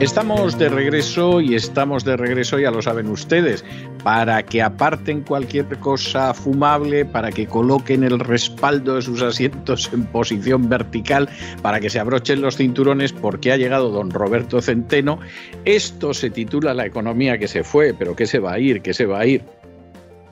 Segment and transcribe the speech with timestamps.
[0.00, 3.64] Estamos de regreso y estamos de regreso, ya lo saben ustedes,
[4.02, 10.06] para que aparten cualquier cosa fumable, para que coloquen el respaldo de sus asientos en
[10.06, 11.28] posición vertical,
[11.60, 15.20] para que se abrochen los cinturones, porque ha llegado don Roberto Centeno.
[15.66, 18.80] Esto se titula La economía que se fue, pero ¿qué se va a ir?
[18.80, 19.44] ¿Qué se va a ir?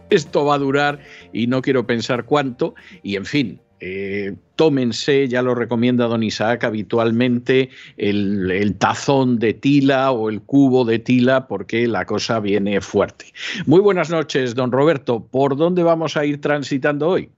[0.08, 0.98] Esto va a durar
[1.30, 6.64] y no quiero pensar cuánto, y en fin, eh, tómense, ya lo recomienda don Isaac
[6.64, 13.26] habitualmente, el, tazón de tila o el cubo de tila porque la cosa viene fuerte.
[13.66, 15.24] Muy buenas noches, don Roberto.
[15.24, 17.30] ¿Por dónde vamos a ir transitando hoy?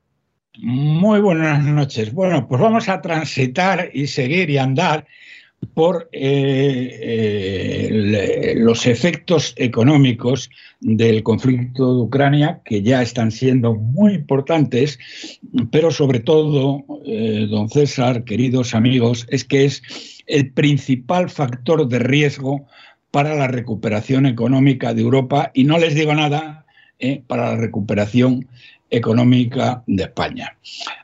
[0.58, 2.12] Muy buenas noches.
[2.12, 5.06] Bueno, pues vamos a transitar y seguir y andar
[5.74, 14.14] por eh, eh, los efectos económicos del conflicto de Ucrania, que ya están siendo muy
[14.14, 14.98] importantes,
[15.70, 19.82] pero sobre todo, eh, don César, queridos amigos, es que es
[20.26, 22.66] el principal factor de riesgo
[23.10, 25.50] para la recuperación económica de Europa.
[25.54, 26.64] Y no les digo nada
[27.26, 28.46] para la recuperación
[28.90, 30.56] económica de España.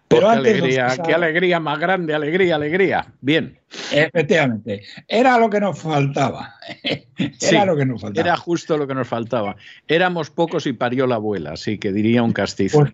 [0.08, 3.12] Pero qué alegría, qué alegría más grande, alegría, alegría.
[3.20, 3.58] Bien.
[3.92, 6.54] Efectivamente, era lo que nos faltaba.
[7.40, 8.26] Era lo que nos faltaba.
[8.26, 9.56] Era justo lo que nos faltaba.
[9.88, 12.80] Éramos pocos y parió la abuela, así que diría un castizo.
[12.80, 12.92] Pues,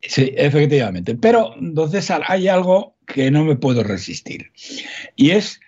[0.00, 1.14] sí, efectivamente.
[1.14, 4.50] Pero, entonces hay algo que no me puedo resistir.
[5.16, 5.60] Y es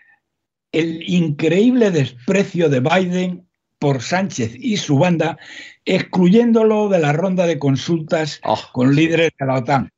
[0.73, 3.47] el increíble desprecio de Biden
[3.83, 5.37] por Sánchez y su banda,
[5.85, 8.61] excluyéndolo de la ronda de consultas oh.
[8.73, 9.91] con líderes de la OTAN.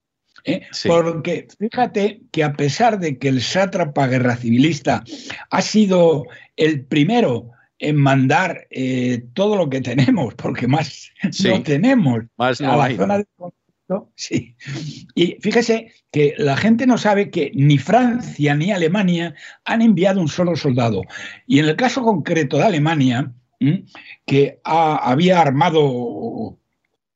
[0.45, 0.63] ¿eh?
[0.87, 5.05] Porque fíjate que a pesar de que el sátrapa guerra civilista
[5.51, 6.25] ha sido
[6.57, 11.11] el primero en mandar eh, todo lo que tenemos, porque más
[11.45, 14.57] no tenemos más a la zona de conflicto, sí.
[15.15, 19.35] Y fíjese que la gente no sabe que ni Francia ni Alemania
[19.67, 21.03] han enviado un solo soldado.
[21.47, 23.35] Y en el caso concreto de Alemania,
[24.27, 26.59] que había armado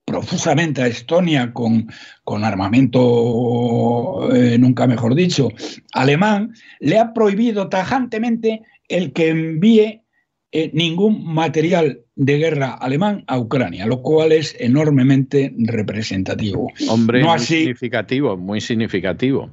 [0.09, 1.89] profusamente a Estonia con,
[2.25, 5.51] con armamento, eh, nunca mejor dicho,
[5.93, 10.03] alemán, le ha prohibido tajantemente el que envíe
[10.51, 16.73] eh, ningún material de guerra alemán a Ucrania, lo cual es enormemente representativo.
[16.89, 19.51] Hombre, muy significativo, muy significativo.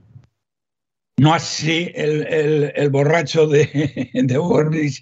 [1.18, 3.68] No así el, borracho de,
[4.38, 5.02] Boris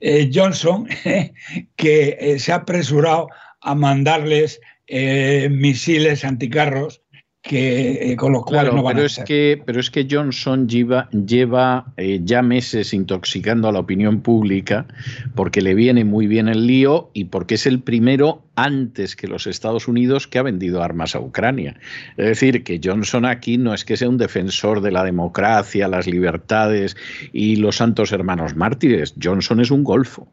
[0.00, 0.86] eh, Johnson,
[1.76, 3.28] que eh, se ha apresurado
[3.62, 7.03] a mandarles eh, misiles anticarros
[7.44, 10.66] que eh, con los cuales no van pero a es que pero es que Johnson
[10.66, 14.86] lleva, lleva eh, ya meses intoxicando a la opinión pública
[15.34, 19.46] porque le viene muy bien el lío y porque es el primero antes que los
[19.46, 21.78] Estados Unidos que ha vendido armas a Ucrania.
[22.16, 26.06] Es decir, que Johnson aquí no es que sea un defensor de la democracia, las
[26.06, 26.96] libertades
[27.32, 29.14] y los santos hermanos mártires.
[29.22, 30.28] Johnson es un golfo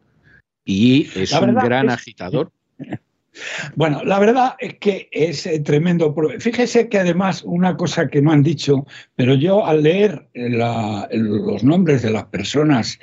[0.64, 2.50] y es un gran agitador.
[3.76, 6.14] Bueno, la verdad es que es eh, tremendo.
[6.38, 12.02] Fíjese que además una cosa que no han dicho, pero yo al leer los nombres
[12.02, 12.98] de las personas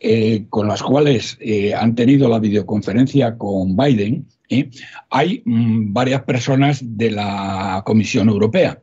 [0.00, 4.26] eh, con las cuales eh, han tenido la videoconferencia con Biden,
[5.10, 8.80] hay mm, varias personas de la Comisión Europea.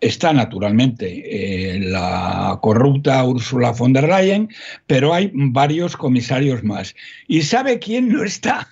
[0.00, 4.48] Está naturalmente la corrupta Ursula von der Leyen,
[4.86, 6.94] pero hay varios comisarios más.
[7.26, 8.68] ¿Y sabe quién no está?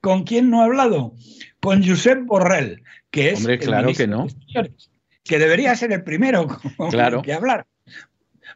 [0.00, 1.14] ¿Con quién no ha hablado?
[1.60, 4.26] Con Josep Borrell, que es Hombre, claro que no.
[5.24, 6.46] que debería ser el primero
[6.90, 7.22] claro.
[7.22, 7.66] que hablar.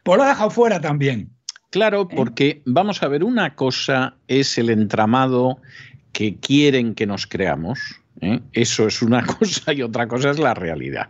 [0.03, 1.29] Pues lo ha dejado fuera también.
[1.69, 2.15] Claro, ¿Eh?
[2.15, 5.59] porque vamos a ver, una cosa es el entramado
[6.11, 7.79] que quieren que nos creamos.
[8.21, 8.39] ¿eh?
[8.53, 11.09] Eso es una cosa y otra cosa es la realidad.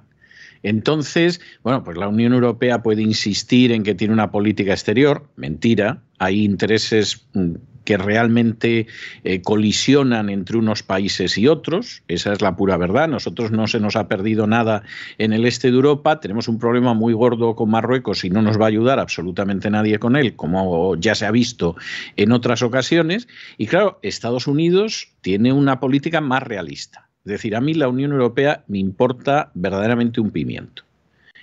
[0.64, 6.04] Entonces, bueno, pues la Unión Europea puede insistir en que tiene una política exterior, mentira,
[6.20, 8.88] hay intereses mm, que realmente
[9.24, 12.04] eh, colisionan entre unos países y otros.
[12.08, 13.08] Esa es la pura verdad.
[13.08, 14.84] Nosotros no se nos ha perdido nada
[15.18, 16.20] en el este de Europa.
[16.20, 20.00] Tenemos un problema muy gordo con Marruecos y no nos va a ayudar absolutamente nadie
[20.00, 21.76] con él, como ya se ha visto
[22.16, 23.28] en otras ocasiones.
[23.58, 27.10] Y claro, Estados Unidos tiene una política más realista.
[27.26, 30.84] Es decir, a mí la Unión Europea me importa verdaderamente un pimiento.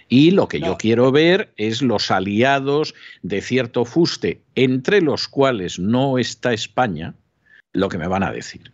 [0.08, 5.78] Y lo que yo quiero ver es los aliados de cierto fuste, entre los cuales
[5.78, 7.14] no está España,
[7.72, 8.72] lo que me van a decir.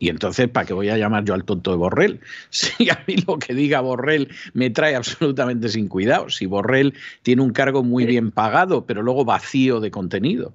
[0.00, 2.20] Y entonces, ¿para qué voy a llamar yo al tonto de Borrell?
[2.50, 6.30] Si a mí lo que diga Borrell me trae absolutamente sin cuidado.
[6.30, 10.54] Si Borrell tiene un cargo muy bien pagado, pero luego vacío de contenido.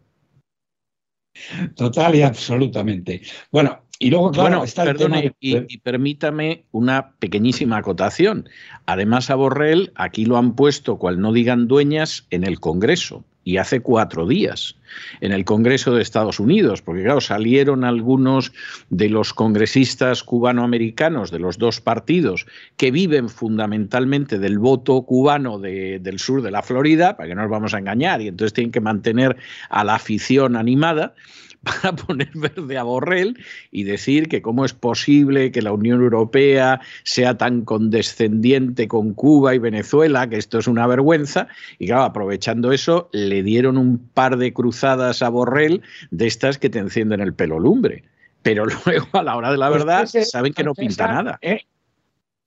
[1.75, 3.21] Total y absolutamente.
[3.51, 8.49] Bueno, y luego, claro, está el tema y, permítame una pequeñísima acotación.
[8.85, 13.57] Además, a Borrell aquí lo han puesto, cual no digan dueñas, en el Congreso y
[13.57, 14.75] hace cuatro días
[15.21, 18.51] en el Congreso de Estados Unidos, porque claro, salieron algunos
[18.89, 22.45] de los congresistas cubanoamericanos de los dos partidos
[22.77, 27.51] que viven fundamentalmente del voto cubano del sur de la Florida, para que no nos
[27.51, 29.35] vamos a engañar, y entonces tienen que mantener
[29.69, 31.15] a la afición animada
[31.81, 33.37] para poner verde a Borrell
[33.71, 39.55] y decir que cómo es posible que la Unión Europea sea tan condescendiente con Cuba
[39.55, 41.47] y Venezuela, que esto es una vergüenza.
[41.79, 45.81] Y claro, aprovechando eso, le dieron un par de cruzadas a Borrell
[46.11, 48.03] de estas que te encienden el pelo lumbre.
[48.41, 51.39] Pero luego, a la hora de la pues verdad, saben que no pinta nada.
[51.41, 51.61] ¿eh?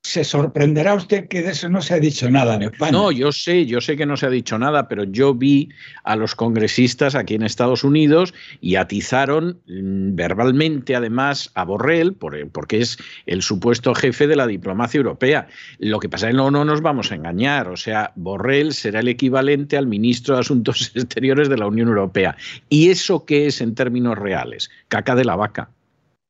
[0.06, 2.70] Se sorprenderá usted que de eso no se ha dicho nada en.
[2.92, 5.68] No, yo sé, yo sé que no se ha dicho nada, pero yo vi
[6.04, 12.78] a los congresistas aquí en Estados Unidos y atizaron mm, verbalmente además a Borrell, porque
[12.78, 15.48] es el supuesto jefe de la diplomacia europea.
[15.80, 19.00] Lo que pasa es que no, no nos vamos a engañar, o sea, Borrell será
[19.00, 22.36] el equivalente al ministro de Asuntos Exteriores de la Unión Europea.
[22.68, 24.70] ¿Y eso qué es en términos reales?
[24.86, 25.70] Caca de la vaca.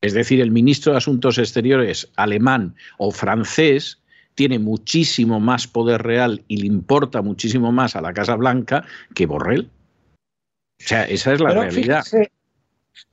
[0.00, 4.00] Es decir, el ministro de Asuntos Exteriores alemán o francés
[4.34, 8.84] tiene muchísimo más poder real y le importa muchísimo más a la Casa Blanca
[9.14, 9.70] que Borrell.
[10.78, 12.04] O sea, esa es la realidad.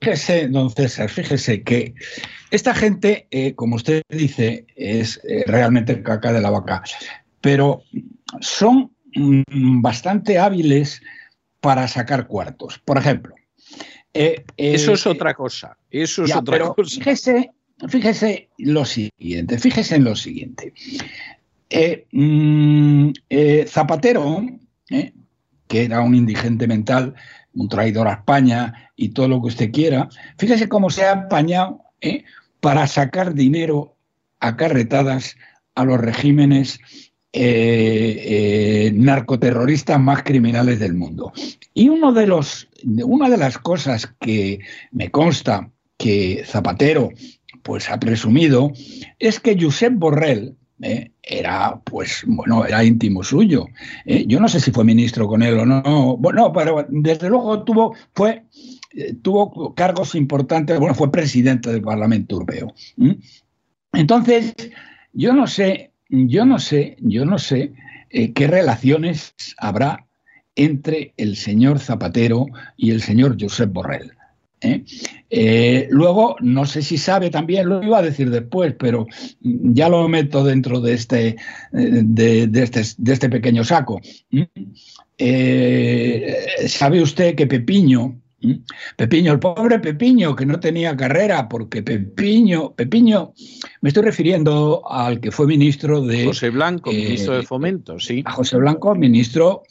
[0.00, 1.94] Fíjese, don César, fíjese que
[2.50, 6.82] esta gente, eh, como usted dice, es eh, realmente caca de la vaca,
[7.40, 7.82] pero
[8.40, 11.02] son mm, bastante hábiles
[11.60, 12.78] para sacar cuartos.
[12.78, 13.34] Por ejemplo,
[14.14, 15.76] eh, eso es otra cosa.
[15.90, 16.96] Eso es otra cosa.
[16.98, 17.50] Fíjese,
[17.88, 20.72] fíjese lo siguiente, fíjese en lo siguiente.
[21.68, 24.46] Eh, mm, eh, Zapatero,
[25.66, 27.14] que era un indigente mental,
[27.54, 30.08] un traidor a España y todo lo que usted quiera,
[30.38, 31.82] fíjese cómo se ha apañado
[32.60, 33.96] para sacar dinero
[34.40, 35.36] a carretadas
[35.74, 36.78] a los regímenes
[37.36, 41.32] eh, eh, narcoterroristas más criminales del mundo.
[41.74, 44.60] Y uno de los, una de las cosas que
[44.92, 47.10] me consta que Zapatero
[47.64, 48.70] pues, ha presumido
[49.18, 53.66] es que Josep Borrell, eh, era, pues, bueno, era íntimo suyo.
[54.06, 56.16] yo no sé si fue ministro con él o no.
[56.16, 58.44] Bueno, pero desde luego tuvo, fue,
[59.22, 60.78] tuvo cargos importantes.
[60.78, 62.72] Bueno, fue presidente del Parlamento Europeo.
[63.92, 64.54] Entonces,
[65.12, 67.72] yo no sé yo no sé, yo no sé
[68.10, 70.06] eh, qué relaciones habrá
[70.54, 72.46] entre el señor Zapatero
[72.76, 74.12] y el señor Josep Borrell.
[74.60, 74.84] ¿eh?
[75.30, 79.06] Eh, luego, no sé si sabe también, lo iba a decir después, pero
[79.40, 81.36] ya lo meto dentro de este,
[81.72, 84.00] de, este, de este, pequeño saco.
[86.68, 88.20] ¿Sabe usted que Pepiño.
[88.96, 93.32] Pepiño, el pobre Pepiño, que no tenía carrera, porque Pepiño, Pepiño,
[93.80, 96.26] me estoy refiriendo al que fue ministro de...
[96.26, 98.22] José Blanco, eh, ministro de Fomento, sí.
[98.24, 99.62] A José Blanco, ministro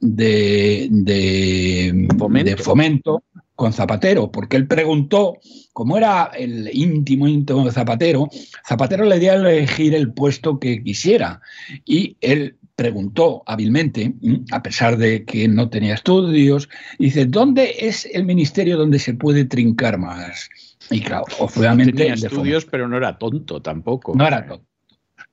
[0.00, 2.50] de, de, fomento.
[2.50, 3.22] de, fomento.
[3.54, 5.38] con Zapatero, porque él preguntó,
[5.72, 8.28] como era el íntimo íntimo de Zapatero,
[8.66, 11.40] Zapatero le dio a elegir el puesto que quisiera
[11.84, 14.14] y él preguntó hábilmente,
[14.52, 16.68] a pesar de que no tenía estudios,
[17.00, 20.48] dice, ¿dónde es el ministerio donde se puede trincar más?
[20.88, 21.92] Y claro, obviamente...
[21.92, 24.14] tenía estudios, pero no era tonto tampoco.
[24.14, 24.64] No era tonto.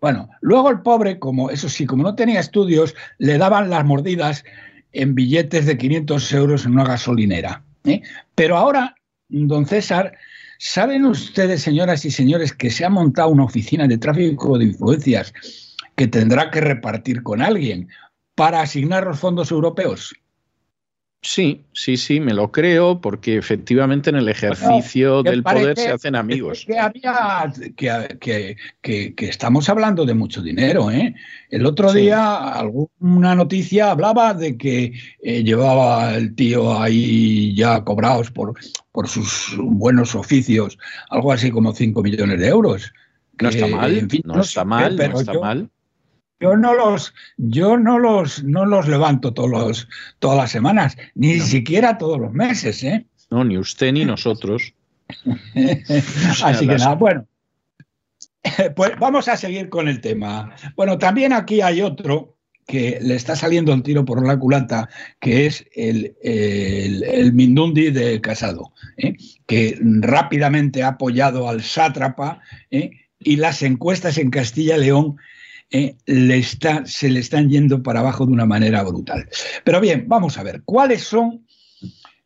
[0.02, 4.44] Bueno, luego el pobre, como eso sí, como no tenía estudios, le daban las mordidas
[4.92, 7.64] en billetes de 500 euros en una gasolinera.
[7.84, 8.02] ¿eh?
[8.34, 8.96] Pero ahora,
[9.30, 10.18] don César,
[10.58, 15.32] ¿saben ustedes, señoras y señores, que se ha montado una oficina de tráfico de influencias
[15.96, 17.90] que tendrá que repartir con alguien
[18.36, 20.14] para asignar los fondos europeos.
[21.25, 26.16] Sí, sí, sí, me lo creo, porque efectivamente en el ejercicio del poder se hacen
[26.16, 26.66] amigos.
[26.68, 30.92] Que, había, que, que, estamos hablando de mucho dinero.
[30.92, 31.16] ¿eh?
[31.50, 38.30] El otro día alguna noticia hablaba de que eh, llevaba el tío ahí ya cobrados
[38.30, 38.54] por,
[38.92, 40.78] por sus buenos oficios,
[41.10, 42.94] algo así como 5 millones de euros.
[43.42, 45.70] No está mal, no, está mal, no está mal.
[46.39, 49.88] Yo no los, yo no los, no los levanto todos
[50.20, 53.06] todas las semanas, ni siquiera todos los meses, ¿eh?
[53.32, 54.74] No, ni usted ni nosotros.
[56.44, 57.27] Así que nada, bueno.
[58.75, 60.56] Pues vamos a seguir con el tema.
[60.75, 62.36] Bueno, también aquí hay otro
[62.68, 64.89] que le está saliendo el tiro por la culata,
[65.20, 69.15] que es el, el, Mindundi de Casado, ¿eh?
[69.46, 72.92] que rápidamente ha apoyado al sátrapa ¿eh?
[73.20, 75.18] y las encuestas en Castilla y León
[75.72, 79.27] eh, le está, se le están yendo para abajo de una manera brutal.
[79.63, 81.45] Pero bien, vamos a ver, ¿cuáles son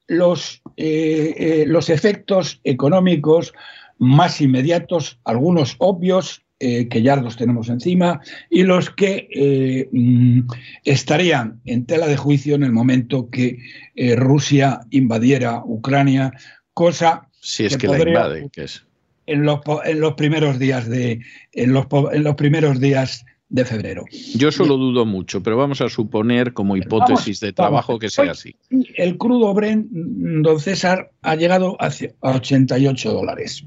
[0.07, 3.53] los, los efectos económicos
[3.99, 8.19] más inmediatos, algunos obvios eh, que ya los tenemos encima,
[8.49, 10.41] y los que eh, mm,
[10.83, 13.59] estarían en tela de juicio en el momento que
[13.95, 16.33] eh, Rusia invadiera Ucrania,
[16.73, 18.85] cosa si es que, la invade, que es
[19.29, 21.19] en los, en los primeros días de
[21.53, 24.05] en los, en los primeros días de febrero.
[24.35, 28.55] Yo solo dudo mucho, pero vamos a suponer como hipótesis de trabajo que sea así.
[28.95, 31.89] El crudo Brent, don César, ha llegado a
[32.21, 33.65] 88 dólares.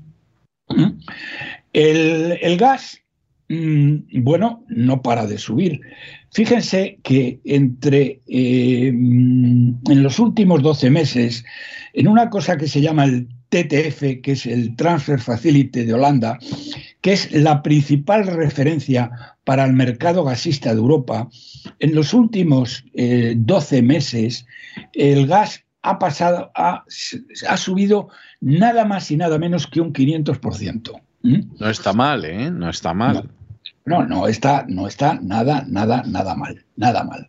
[0.68, 1.00] ¿Mm?
[1.72, 3.00] El, gas,
[3.48, 5.80] mm, bueno, no para de subir.
[6.32, 11.44] Fíjense que entre eh, en los últimos 12 meses,
[11.92, 16.38] en una cosa que se llama el TTF, que es el Transfer Facility de Holanda,
[17.02, 21.28] que es la principal referencia para el mercado gasista de Europa,
[21.78, 24.46] en los últimos 12 eh, meses
[24.94, 26.84] el gas ha pasado, ha,
[27.48, 28.08] ha subido
[28.40, 31.02] nada más y nada menos que un 500%.
[31.22, 31.40] ¿Mm?
[31.58, 32.50] No está mal, ¿eh?
[32.50, 33.28] No está mal.
[33.84, 37.26] No, no, está, no está nada, nada, nada mal, nada mal.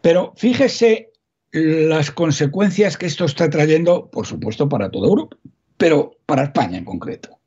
[0.00, 1.10] Pero fíjese
[1.54, 5.36] las consecuencias que esto está trayendo, por supuesto, para toda Europa,
[5.76, 7.38] pero para España en concreto.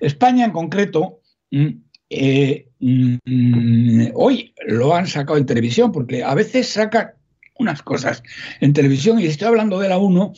[0.00, 1.20] España en concreto,
[1.50, 1.68] mm,
[2.10, 7.16] eh, mm, hoy lo han sacado en televisión, porque a veces saca
[7.58, 8.22] unas cosas
[8.60, 10.32] en televisión, y estoy hablando de la 1,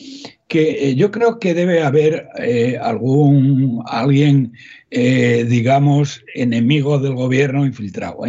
[0.47, 4.53] que eh, yo creo que debe haber eh, algún alguien,
[4.89, 8.19] digamos, enemigo del gobierno infiltrado,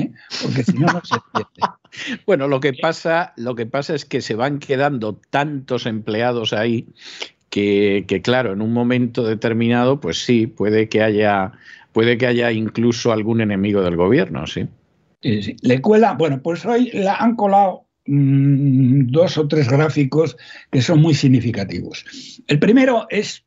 [0.43, 1.79] porque si no, no se entiende.
[2.27, 6.87] Bueno, lo que, pasa, lo que pasa es que se van quedando tantos empleados ahí
[7.51, 11.53] que, que, claro, en un momento determinado, pues sí, puede que haya,
[11.93, 14.67] puede que haya incluso algún enemigo del gobierno, sí.
[15.21, 15.57] Sí, sí.
[15.63, 20.39] Le cuela, bueno, pues hoy la han colado Mm, dos o tres gráficos
[20.71, 22.07] que son muy significativos.
[22.47, 23.45] El primero es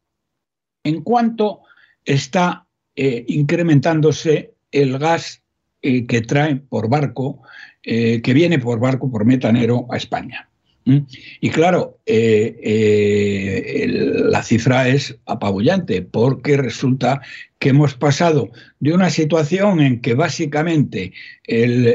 [0.84, 1.62] en cuanto
[2.06, 5.42] está eh, incrementándose el gas
[5.82, 7.42] eh, que trae por barco,
[7.84, 10.48] eh, que viene por barco, por metanero a España.
[10.84, 17.22] Y claro, eh, eh, la cifra es apabullante porque resulta
[17.60, 21.14] que hemos pasado de una situación en que básicamente
[21.46, 21.86] el,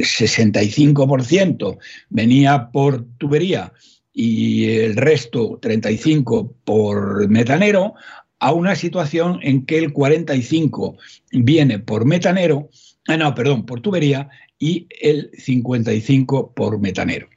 [0.00, 3.74] 65% venía por tubería
[4.14, 7.94] y el resto, 35%, por metanero,
[8.40, 10.96] a una situación en que el 45%
[11.32, 12.70] viene por metanero,
[13.08, 17.28] ah, no, perdón, por tubería y el 55 por metanero.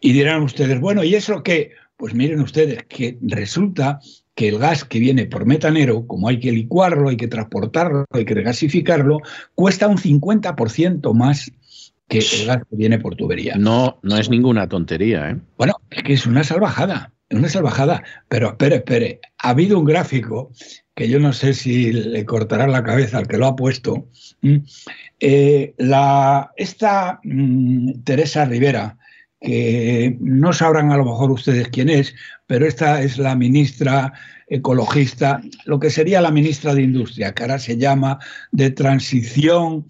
[0.00, 1.72] Y dirán ustedes, bueno, ¿y eso qué?
[1.96, 4.00] Pues miren ustedes que resulta
[4.34, 8.24] que el gas que viene por metanero, como hay que licuarlo, hay que transportarlo, hay
[8.24, 9.20] que regasificarlo,
[9.56, 11.50] cuesta un 50% más
[12.06, 13.56] que el gas que viene por tubería.
[13.56, 15.36] No, no es ninguna tontería, ¿eh?
[15.56, 18.02] Bueno, es que es una salvajada, una salvajada.
[18.28, 20.50] Pero espere, espere, ha habido un gráfico
[20.94, 24.08] que yo no sé si le cortará la cabeza al que lo ha puesto.
[25.20, 28.98] Eh, la, esta mm, Teresa Rivera,
[29.40, 32.14] que no sabrán a lo mejor ustedes quién es,
[32.46, 34.12] pero esta es la ministra
[34.48, 38.18] ecologista, lo que sería la ministra de Industria, que ahora se llama
[38.50, 39.86] de transición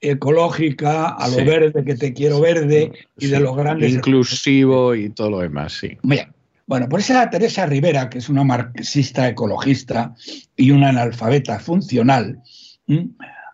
[0.00, 3.92] ecológica a lo verde, que te quiero verde, y de los grandes...
[3.92, 5.98] Inclusivo y todo lo demás, sí.
[6.02, 6.28] Bien,
[6.68, 10.14] bueno, por esa Teresa Rivera, que es una marxista ecologista
[10.54, 12.42] y una analfabeta funcional,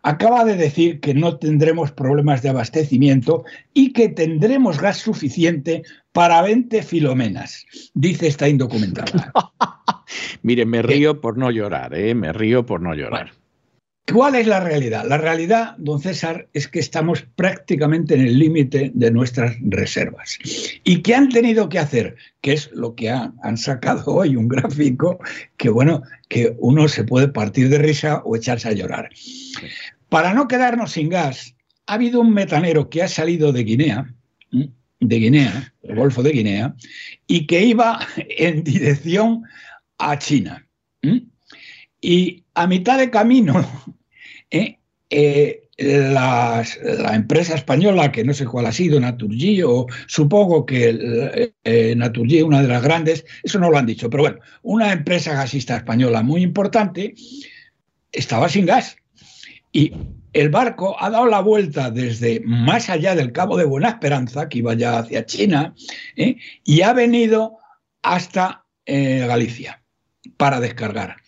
[0.02, 6.42] acaba de decir que no tendremos problemas de abastecimiento y que tendremos gas suficiente para
[6.42, 9.32] 20 filomenas, dice esta indocumentada.
[10.42, 12.16] Mire, me río por no llorar, ¿eh?
[12.16, 13.30] me río por no llorar.
[14.12, 15.06] ¿Cuál es la realidad?
[15.08, 20.38] La realidad, don César, es que estamos prácticamente en el límite de nuestras reservas.
[20.84, 22.16] ¿Y qué han tenido que hacer?
[22.42, 25.18] Que es lo que han, sacado hoy, un gráfico
[25.56, 29.08] que, bueno, que uno se puede partir de risa o echarse a llorar.
[30.10, 31.56] Para no quedarnos sin gas,
[31.86, 34.14] ha habido un metanero que ha salido de Guinea,
[35.00, 36.74] de Guinea, el Golfo de Guinea,
[37.26, 39.44] y que iba en dirección
[39.96, 40.66] a China.
[42.06, 43.66] Y a mitad de camino,
[44.50, 44.78] ¿eh?
[45.08, 46.62] Eh, la,
[47.14, 52.60] empresa española, que no sé cuál ha sido, Naturgy, o supongo que eh, Naturgy, una
[52.60, 56.42] de las grandes, eso no lo han dicho, pero bueno, una empresa gasista española muy
[56.42, 57.14] importante,
[58.12, 58.98] estaba sin gas.
[59.72, 59.94] Y
[60.34, 64.58] el barco ha dado la vuelta desde más allá del Cabo de Buena Esperanza, que
[64.58, 65.74] iba ya hacia China,
[66.16, 66.36] ¿eh?
[66.64, 67.56] y ha venido
[68.02, 69.82] hasta Galicia
[70.36, 71.23] para descargar.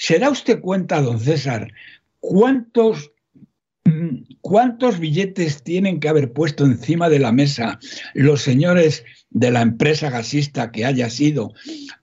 [0.00, 1.74] ¿Se da usted cuenta, don César,
[2.20, 3.12] cuántos,
[3.84, 7.78] mm, cuántos billetes tienen que haber puesto encima de la mesa
[8.14, 11.52] los señores de la empresa gasista que haya sido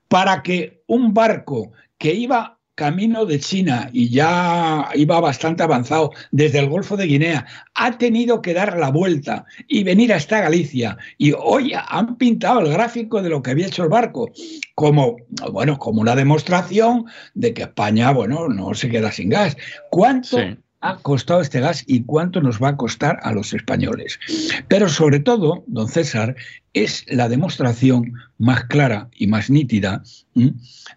[0.06, 6.60] para que un barco que iba camino de China y ya iba bastante avanzado desde
[6.60, 7.44] el Golfo de Guinea,
[7.74, 10.96] ha tenido que dar la vuelta y venir hasta Galicia.
[11.18, 14.30] Y hoy han pintado el gráfico de lo que había hecho el barco
[14.76, 15.16] como,
[15.52, 19.56] bueno, como una demostración de que España, bueno, no se queda sin gas.
[19.90, 20.38] ¿Cuánto
[20.80, 24.20] ha costado este gas y cuánto nos va a costar a los españoles?
[24.68, 26.36] Pero sobre todo, don César,
[26.74, 30.04] es la demostración más clara y más nítida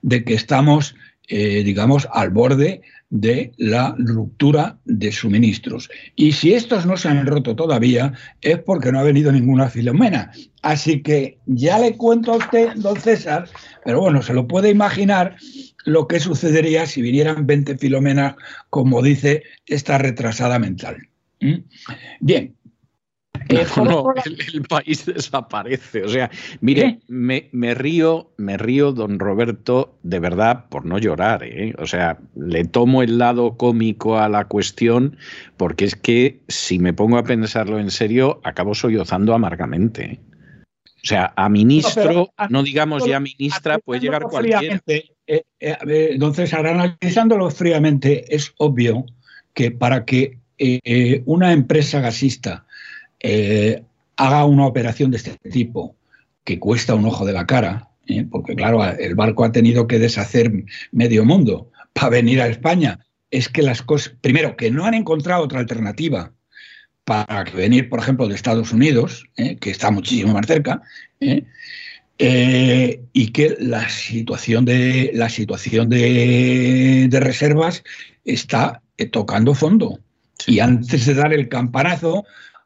[0.04, 0.94] de que estamos
[1.34, 5.90] eh, digamos, al borde de la ruptura de suministros.
[6.18, 8.12] Y si estos no se han roto todavía,
[8.42, 10.34] es porque no ha venido ninguna filomena.
[10.62, 13.48] Así que ya le cuento a usted, don César,
[13.86, 15.38] pero bueno, se lo puede imaginar
[15.86, 18.36] lo que sucedería si vinieran 20 filomenas,
[18.70, 20.98] como dice esta retrasada mental.
[21.40, 21.64] ¿Mm?
[22.20, 22.56] Bien,
[23.78, 26.04] no, el, país desaparece.
[26.04, 26.30] O sea,
[26.60, 31.44] mire, me, río, me río, don Roberto, de verdad, por no llorar.
[31.44, 31.74] ¿eh?
[31.78, 35.18] O sea, le tomo el lado cómico a la cuestión,
[35.58, 40.04] porque es que si me pongo a pensarlo en serio, acabo sollozando amargamente.
[40.04, 40.20] ¿eh?
[41.04, 44.80] O sea, a ministro, no, digamos ya ministra, puede llegar cualquiera.
[44.86, 49.06] Eh, entonces, ahora analizándolo fríamente, es obvio
[49.54, 50.38] que para que
[51.26, 52.68] una empresa gasista
[53.24, 53.84] eh,
[54.18, 55.96] haga una operación de este tipo
[56.44, 58.26] que cuesta un ojo de la cara, ¿eh?
[58.30, 60.52] porque claro, el barco ha tenido que deshacer
[60.92, 63.00] medio mundo para venir a España,
[63.30, 66.34] es que las cosas, primero, que no han encontrado otra alternativa
[67.04, 69.58] para venir, por ejemplo, de Estados Unidos, ¿eh?
[69.58, 70.82] que está muchísimo más cerca,
[72.18, 77.84] y que la situación de, la situación de, de reservas
[78.26, 80.00] está tocando fondo.
[80.48, 82.26] Y antes de dar el campanazo,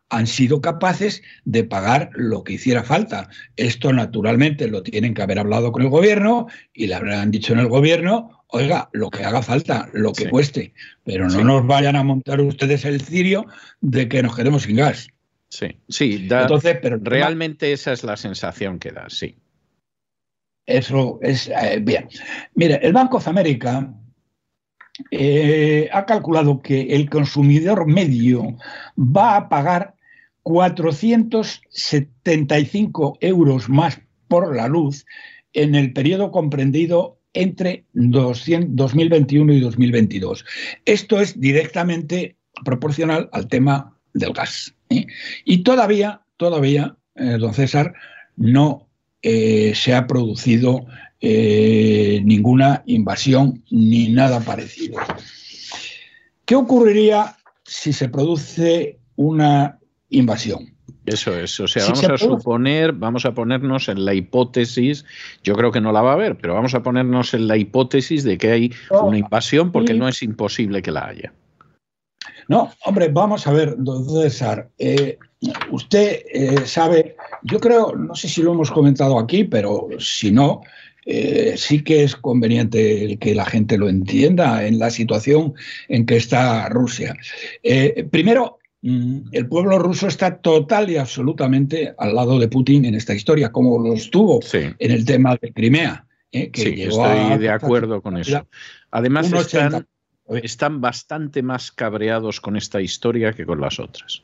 [0.09, 3.29] han sido capaces de pagar lo que hiciera falta.
[3.55, 7.59] Esto naturalmente lo tienen que haber hablado con el gobierno y le habrán dicho en
[7.59, 12.03] el gobierno, oiga, lo que haga falta, lo que cueste, pero no nos vayan a
[12.03, 13.45] montar ustedes el cirio
[13.81, 15.09] de que nos quedemos sin gas.
[15.49, 19.37] Sí, sí, Entonces, pero realmente esa es la sensación que da, sí.
[20.65, 22.09] Eso es eh, bien.
[22.55, 23.93] Mire, el Banco of America
[25.11, 28.57] eh, ha calculado que el consumidor medio
[28.97, 29.94] va a pagar
[30.45, 35.07] 475 euros más por la luz
[35.53, 40.45] en el periodo comprendido entre 2021 y 2022.
[40.85, 44.75] Esto es directamente proporcional al tema del gas.
[44.91, 45.07] ¿eh?
[45.45, 47.95] Y todavía, todavía, eh, don César,
[48.37, 48.87] no
[49.23, 50.85] eh, se ha producido
[51.21, 54.99] ninguna invasión ni nada parecido.
[56.45, 59.79] ¿Qué ocurriría si se produce una
[60.09, 60.75] invasión.
[61.05, 65.05] Eso es, o sea, vamos a suponer, vamos a ponernos en la hipótesis,
[65.43, 68.23] yo creo que no la va a haber, pero vamos a ponernos en la hipótesis
[68.23, 71.33] de que hay una invasión porque no es imposible que la haya.
[72.47, 75.17] No, hombre, vamos a ver, don César, eh,
[75.71, 80.61] usted eh, sabe, yo creo, no sé si lo hemos comentado aquí, pero si no,
[81.05, 85.53] eh, sí que es conveniente que la gente lo entienda en la situación
[85.87, 87.15] en que está Rusia.
[88.11, 88.59] primero,
[89.31, 93.79] el pueblo ruso está total y absolutamente al lado de Putin en esta historia, como
[93.79, 96.05] lo estuvo en el tema de Crimea.
[96.31, 96.51] ¿eh?
[96.51, 98.47] que sí, estoy de acuerdo con eso.
[98.91, 99.87] Además, están,
[100.43, 104.23] están, bastante más cabreados con esta historia que con las otras.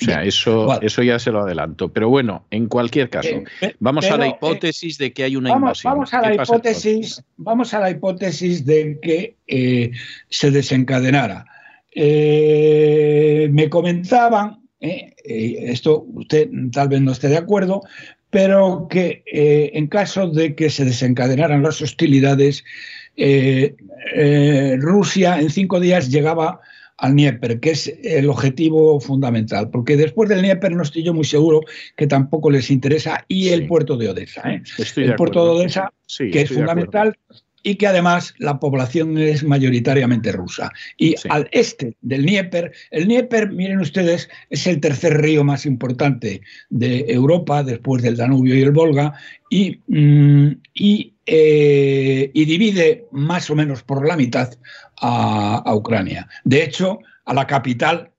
[0.00, 1.92] O sea, eso, eso ya se lo adelanto.
[1.92, 3.28] Pero bueno, en cualquier caso,
[3.60, 5.92] eh, vamos a la eh, hipótesis de que hay una invasión.
[5.92, 9.92] Vamos a, la hipótesis, vamos a la hipótesis de que
[10.30, 11.44] se desencadenara
[11.92, 17.82] eh, me comentaban, eh, eh, esto usted tal vez no esté de acuerdo,
[18.30, 22.64] pero que en caso de que se desencadenaran las hostilidades,
[24.78, 26.60] Rusia en cinco días llegaba
[26.96, 31.24] al Dnieper, que es el objetivo fundamental, porque después del Dnieper no estoy yo muy
[31.24, 31.62] seguro
[31.96, 34.42] que tampoco les interesa, y el puerto de Odessa.
[34.96, 37.16] el puerto de Odessa, que es fundamental
[37.62, 40.72] y que además la población es mayoritariamente rusa.
[40.96, 46.40] Y al este del Dnieper, el Dnieper, miren ustedes, es el tercer río más importante
[46.70, 49.14] de Europa después del Danubio y el Volga
[49.50, 50.52] y, mm,
[51.26, 54.52] eh, y, divide más o menos por la mitad
[55.00, 56.28] a, Ucrania.
[56.44, 58.10] De hecho, a la capital,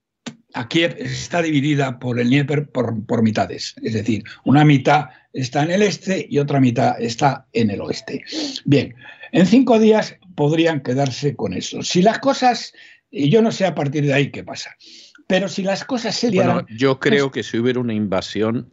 [0.54, 3.76] a Kiev, está dividida por el Dnieper por, por mitades.
[3.82, 8.24] Es decir, una mitad está en el este y otra mitad está en el oeste.
[8.66, 8.94] Bien,
[9.32, 11.82] en cinco días podrían quedarse con eso.
[11.82, 12.74] Si las cosas,
[13.10, 14.76] y yo no sé a partir de ahí qué pasa,
[15.28, 18.70] pero si las cosas se Bueno, yo creo que si hubiera una invasión,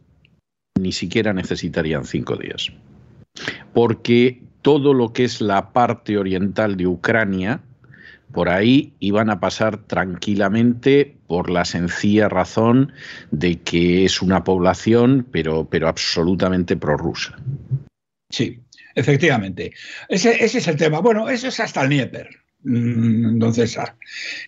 [0.79, 2.71] ni siquiera necesitarían cinco días.
[3.73, 7.61] Porque todo lo que es la parte oriental de Ucrania,
[8.31, 12.91] por ahí iban a pasar tranquilamente por la sencilla razón
[13.31, 17.37] de que es una población, pero, pero absolutamente prorrusa.
[18.29, 18.59] Sí,
[18.99, 19.73] efectivamente.
[20.07, 20.99] Ese, ese, es el tema.
[20.99, 22.29] Bueno, eso es hasta el Nieper.
[22.63, 23.95] Mm, don César.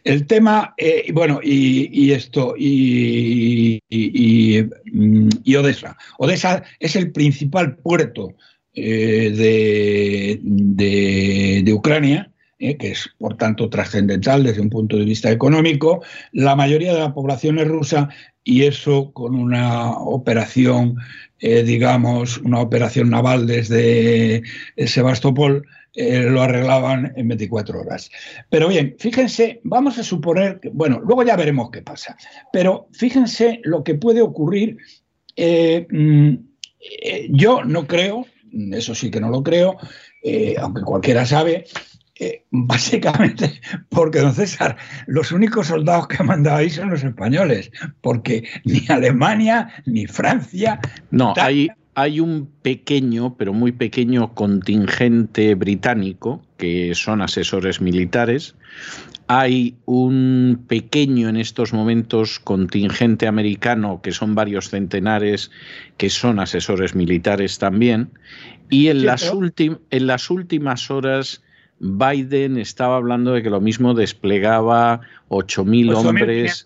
[0.04, 5.98] El tema, eh, bueno, y, esto, y, mm, y, Odessa.
[6.18, 8.36] Odessa es el principal puerto
[8.74, 10.40] eh, de,
[11.64, 12.31] de, Ucrania,
[12.62, 16.02] eh, que es por tanto trascendental desde un punto de vista económico.
[16.32, 18.10] La mayoría de la población es rusa
[18.44, 20.96] y eso con una operación,
[21.40, 24.42] digamos, una operación naval desde
[24.78, 28.10] Sebastopol eh, lo arreglaban en 24 horas.
[28.50, 32.16] Pero bien, fíjense, vamos a suponer, bueno, luego ya veremos qué pasa,
[32.54, 34.78] pero fíjense lo que puede ocurrir.
[35.36, 36.34] Eh, mm,
[36.80, 38.26] eh, yo no creo,
[38.72, 39.78] eso sí que no lo creo,
[40.60, 41.66] aunque cualquiera sabe,
[42.52, 48.48] básicamente porque, don César, los únicos soldados que han mandado ahí son los españoles, porque
[48.66, 50.80] ni Alemania ni Francia.
[51.10, 58.56] No, hay, hay un pequeño, pero muy pequeño contingente británico, que son asesores militares.
[59.28, 65.52] Hay un pequeño en estos momentos contingente americano, que son varios centenares,
[65.98, 68.10] que son asesores militares también.
[68.70, 69.32] Y en, las,
[69.90, 71.42] en las últimas horas...
[71.82, 76.64] Biden estaba hablando de que lo mismo desplegaba 8.000 hombres.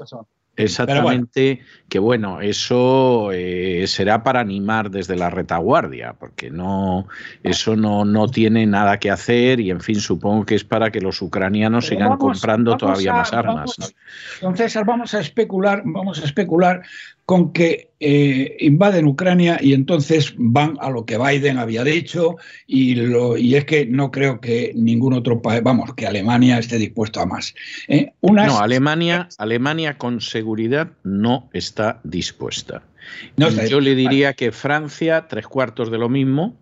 [0.58, 7.08] Exactamente, que bueno, eso eh, será para animar desde la retaguardia, porque no,
[7.44, 11.02] eso no, no, tiene nada que hacer y en fin, supongo que es para que
[11.02, 13.76] los ucranianos sigan comprando todavía más armas.
[14.36, 16.84] Entonces, vamos a especular, vamos a especular
[17.26, 22.36] con que eh, invaden Ucrania y entonces van a lo que Biden había dicho
[22.68, 26.78] y, lo, y es que no creo que ningún otro país, vamos, que Alemania esté
[26.78, 27.56] dispuesto a más.
[27.88, 28.12] ¿eh?
[28.22, 32.84] No, Alemania, Alemania con seguridad no está dispuesta.
[33.38, 36.58] Yo le diría que Francia, tres cuartos de lo mismo,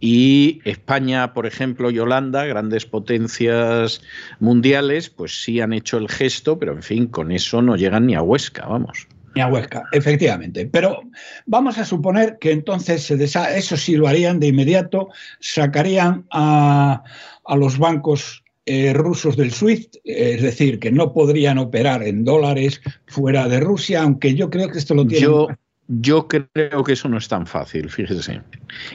[0.00, 4.02] y España, por ejemplo, y Holanda, grandes potencias
[4.38, 8.14] mundiales, pues sí han hecho el gesto, pero en fin, con eso no llegan ni
[8.14, 9.06] a Huesca, vamos.
[9.34, 10.66] Ni a Huesca, efectivamente.
[10.66, 11.02] Pero
[11.46, 15.08] vamos a suponer que entonces se eso sí lo harían de inmediato,
[15.40, 17.02] sacarían a,
[17.56, 23.48] los bancos eh, rusos del SWIFT, es decir, que no podrían operar en dólares fuera
[23.48, 25.24] de Rusia, aunque yo creo que esto lo tiene.
[25.24, 25.48] Yo
[25.86, 28.40] creo que eso no es tan fácil, fíjese.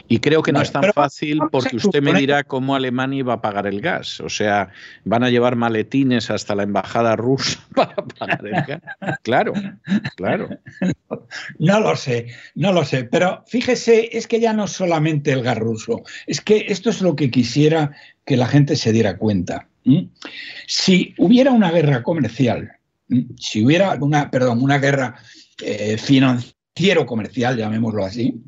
[0.07, 3.41] Y creo que no es tan fácil porque usted me dirá cómo Alemania va a
[3.41, 4.19] pagar el gas.
[4.21, 4.69] O sea,
[5.05, 8.81] van a llevar maletines hasta la embajada rusa para pagar el gas.
[9.21, 9.53] Claro,
[10.15, 10.49] claro.
[11.59, 13.03] No lo sé, no lo sé.
[13.03, 17.15] Pero fíjese, es que ya no solamente el gas ruso, es que esto es lo
[17.15, 17.91] que quisiera
[18.25, 19.67] que la gente se diera cuenta.
[20.67, 22.71] Si hubiera una guerra comercial,
[23.37, 25.15] si hubiera una, perdón, una guerra
[25.61, 26.58] eh, financiera,
[27.05, 28.41] comercial, llamémoslo así,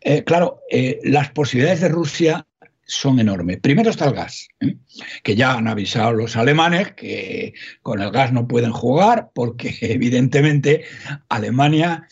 [0.00, 2.46] eh, claro, eh, las posibilidades de Rusia
[2.84, 3.58] son enormes.
[3.60, 4.76] Primero está el gas, ¿eh?
[5.22, 10.84] que ya han avisado los alemanes que con el gas no pueden jugar porque evidentemente
[11.28, 12.06] Alemania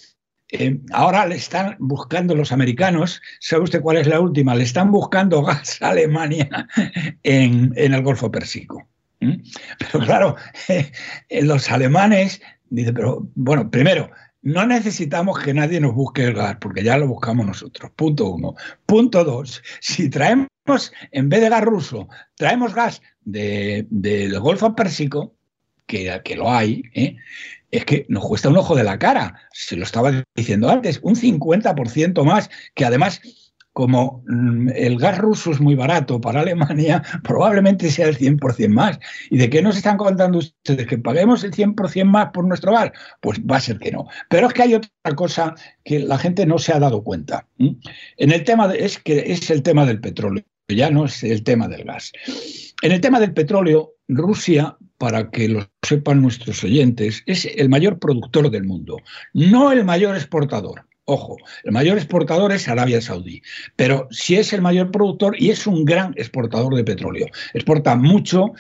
[0.93, 4.55] ahora le están buscando los americanos, ¿sabe usted cuál es la última?
[4.55, 6.49] Le están buscando gas a Alemania
[7.23, 8.89] en, el Golfo Pérsico.
[9.19, 10.37] Pero claro,
[11.43, 14.11] los alemanes dicen, pero bueno, primero,
[14.47, 17.91] no necesitamos que nadie nos busque el gas, porque ya lo buscamos nosotros.
[17.97, 18.55] Punto uno.
[18.87, 20.47] Punto dos, si traemos,
[21.11, 25.35] en vez de gas ruso, traemos gas del Golfo Pérsico,
[25.85, 27.17] que, que lo hay, ¿eh?
[27.73, 29.35] es que nos cuesta un ojo de la cara.
[29.53, 33.21] Se lo estaba diciendo antes, un 50% más, que además
[33.77, 38.99] como mm, el gas ruso es muy barato para Alemania, probablemente sea el 100% más.
[39.29, 40.87] ¿Y de qué nos están contando ustedes?
[40.87, 42.93] ¿Que paguemos el 100% más por nuestro gas?
[43.21, 44.07] Pues va a ser que no.
[44.31, 47.47] Pero es que hay otra cosa que la gente no se ha dado cuenta.
[47.59, 51.69] En el tema es que es el tema del petróleo, ya no es el tema
[51.69, 52.13] del gas.
[52.81, 57.99] En el tema del petróleo, Rusia, para que lo sepan nuestros oyentes, es el mayor
[57.99, 58.97] productor del mundo,
[59.35, 60.87] no el mayor exportador.
[61.09, 63.41] Ojo, el mayor exportador es Arabia Saudí,
[63.77, 67.29] pero si es el mayor productor y es un gran exportador de petróleo.
[67.55, 68.55] Exporta mucho,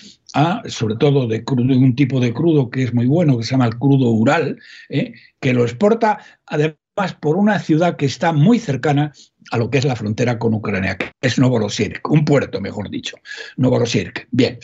[0.66, 3.76] sobre todo de, un tipo de crudo que es muy bueno, que se llama el
[3.76, 5.12] crudo Ural, ¿eh?
[5.40, 9.12] que lo exporta además por una ciudad que está muy cercana
[9.50, 13.16] a lo que es la frontera con Ucrania, que es Novorossiysk, un puerto, mejor dicho,
[13.56, 14.20] Novorossiysk.
[14.30, 14.60] Bien.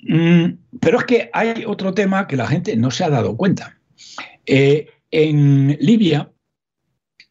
[0.00, 3.78] Mm, pero es que hay otro tema que la gente no se ha dado cuenta.
[4.46, 6.28] Eh, en Libia,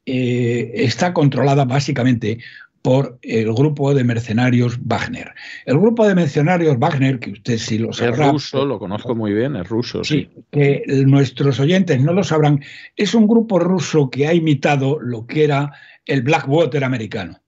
[0.05, 2.39] eh, está controlada básicamente
[2.81, 5.33] por el grupo de mercenarios Wagner.
[5.65, 8.27] El grupo de mercenarios Wagner, que usted sí lo sabrá.
[8.27, 10.03] Es ruso, lo conozco muy bien, es ruso.
[10.03, 12.61] Sí, que nuestros oyentes no lo sabrán.
[12.97, 15.71] Es un grupo ruso que ha imitado lo que era
[16.05, 17.42] el Blackwater americano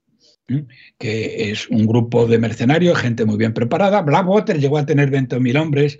[0.99, 4.01] que es un grupo de mercenarios, gente muy bien preparada.
[4.01, 5.99] Blackwater llegó a tener 20.000 hombres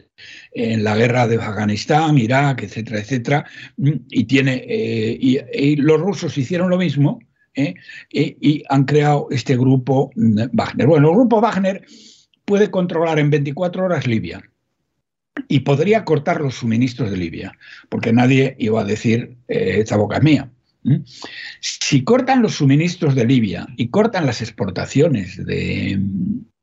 [0.51, 3.45] en la guerra de Afganistán, Irak, etcétera, etcétera,
[3.77, 7.19] y, tiene, eh, y, los rusos hicieron lo mismo
[7.55, 7.73] ¿eh?
[8.11, 10.87] y, han creado este grupo Wagner.
[10.87, 11.83] Bueno, el grupo Wagner
[12.45, 14.43] puede controlar en 24 horas Libia
[15.47, 17.57] y podría cortar los suministros de Libia,
[17.89, 20.51] porque nadie iba a decir, eh, esta boca es mía.
[21.59, 25.99] Si cortan los suministros de Libia y cortan las exportaciones de,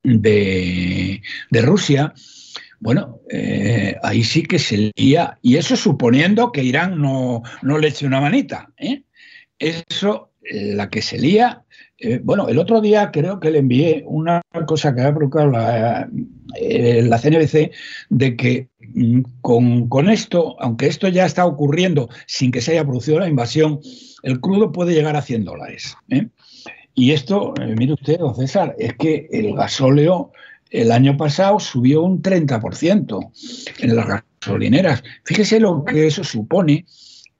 [0.02, 1.22] de,
[1.62, 2.14] Rusia,
[2.80, 7.88] bueno, eh, ahí sí que se lía, y eso suponiendo que Irán no, no le
[7.88, 8.72] eche una manita.
[8.76, 9.02] ¿eh?
[9.58, 11.64] Eso, la que se lía,
[12.04, 16.08] eh, bueno, el otro día creo que le envié una cosa que ha provocado la,
[16.58, 17.70] CNBC
[18.10, 22.84] de que mm, con, con, esto, aunque esto ya está ocurriendo sin que se haya
[22.84, 23.78] producido la invasión,
[24.24, 25.96] el crudo puede llegar a 100 dólares.
[26.08, 26.26] ¿eh?
[26.94, 30.32] Y esto, eh, mire usted, don César, es que el gasóleo
[30.70, 33.30] el año pasado subió un 30%
[33.78, 35.04] en las gasolineras.
[35.24, 36.84] Fíjese lo que eso supone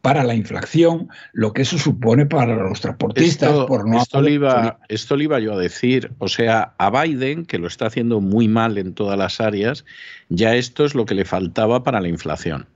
[0.03, 3.51] para la inflación, lo que eso supone para los transportistas.
[3.51, 6.11] Esto, por no esto, le iba, esto le iba yo a decir.
[6.19, 9.85] O sea, a Biden, que lo está haciendo muy mal en todas las áreas,
[10.29, 12.67] ya esto es lo que le faltaba para la inflación.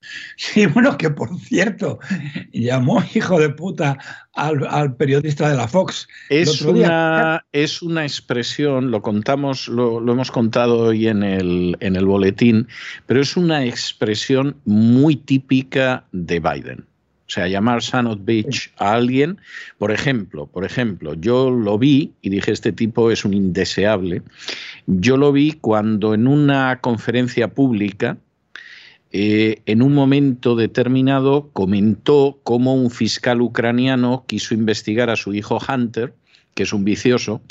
[0.36, 1.98] Sí, bueno, que por cierto,
[2.52, 3.98] llamó hijo de puta
[4.34, 6.08] al, periodista de la Fox.
[6.28, 12.06] Es, una, es una expresión, lo contamos, lo, hemos contado hoy en el, en el
[12.06, 12.68] boletín,
[13.06, 16.86] pero es una expresión muy típica de Biden.
[17.30, 19.38] O sea, llamar son of bitch a alguien,
[19.78, 24.22] por ejemplo, por ejemplo, yo lo vi y dije, este tipo es un indeseable.
[24.88, 28.16] Yo lo vi cuando en una conferencia pública,
[29.12, 35.58] eh, en un momento determinado comentó cómo un fiscal ucraniano quiso investigar a su hijo
[35.58, 36.14] Hunter,
[36.54, 37.42] que es un vicioso,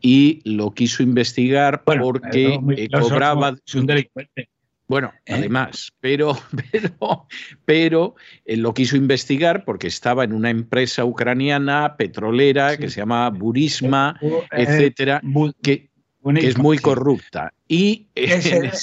[0.00, 3.56] y lo quiso investigar porque eh, cobraba...
[3.74, 4.48] un delincuente.
[4.88, 5.34] Bueno, ¿Eh?
[5.34, 6.36] además, pero,
[6.72, 7.26] pero,
[7.64, 8.14] pero
[8.46, 14.18] lo quiso investigar porque estaba en una empresa ucraniana petrolera que se llama Burisma,
[14.50, 15.22] etcétera,
[15.62, 15.88] que,
[16.34, 17.52] que es muy corrupta.
[17.68, 18.06] Y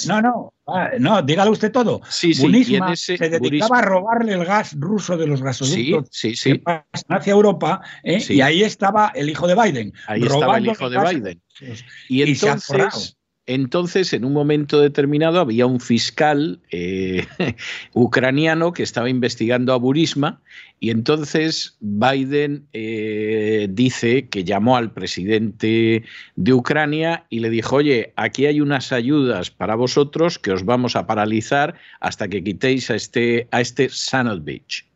[0.08, 2.00] no, no, ah, no, dígale usted todo.
[2.08, 6.62] Sí, sí, se dedicaba a robarle el gas ruso de los gasoductos sí, sí, sí.
[7.08, 8.22] hacia Europa, ¿eh?
[8.28, 9.92] y ahí estaba el hijo de Biden.
[10.06, 11.42] Ahí estaba el hijo de Biden.
[12.08, 13.16] Y entonces,
[13.54, 17.26] entonces, en un momento determinado, había un fiscal eh,
[17.94, 20.40] ucraniano que estaba investigando a Burisma
[20.78, 26.04] y entonces Biden eh, dice que llamó al presidente
[26.36, 30.94] de Ucrania y le dijo, oye, aquí hay unas ayudas para vosotros que os vamos
[30.94, 34.86] a paralizar hasta que quitéis a este, a este Sanovich.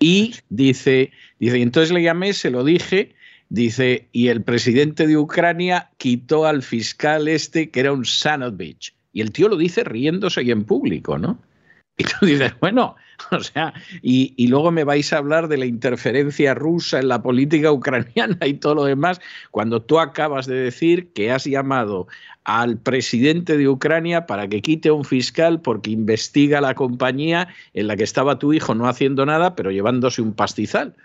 [0.00, 3.14] Y dice, dice, y entonces le llamé, se lo dije,
[3.52, 8.94] Dice, y el presidente de Ucrania quitó al fiscal este que era un Sanovich.
[9.12, 11.38] Y el tío lo dice riéndose y en público, ¿no?
[11.98, 12.96] Y tú dices, bueno,
[13.30, 17.22] o sea, y, y, luego me vais a hablar de la interferencia rusa en la
[17.22, 22.06] política ucraniana y todo lo demás, cuando tú acabas de decir que has llamado
[22.44, 27.96] al presidente de Ucrania para que quite un fiscal porque investiga la compañía en la
[27.96, 30.96] que estaba tu hijo no haciendo nada, pero llevándose un pastizal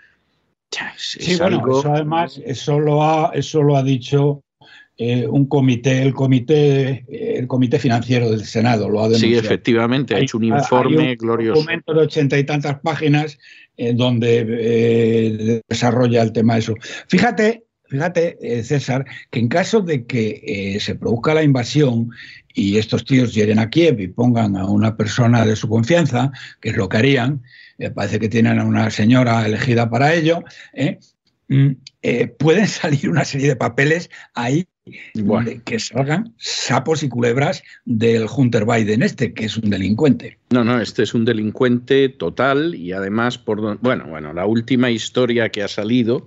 [0.96, 4.42] sí, bueno, eso además, eso lo ha, eso lo ha dicho
[4.96, 9.40] eh, un comité, el comité, el comité financiero del Senado, lo ha denunciado.
[9.40, 11.60] Sí, efectivamente, ha hecho un informe glorioso.
[11.60, 13.38] Un documento de ochenta y tantas páginas
[13.76, 16.74] eh, donde eh, desarrolla el tema de eso.
[17.06, 22.10] Fíjate, fíjate, César, que en caso de que se produzca la invasión
[22.52, 26.70] y estos tíos lleguen a Kiev y pongan a una persona de su confianza, que
[26.70, 27.42] es lo que harían,
[27.94, 30.42] parece que tienen a una señora elegida para ello,
[30.74, 30.98] ¿eh?
[31.48, 31.70] Mm,
[32.02, 34.66] eh, pueden salir una serie de papeles ahí
[35.64, 40.38] que salgan sapos y culebras del Hunter Biden este, que es un delincuente.
[40.50, 45.50] No, no, este es un delincuente total y además por bueno, bueno, la última historia
[45.50, 46.26] que ha salido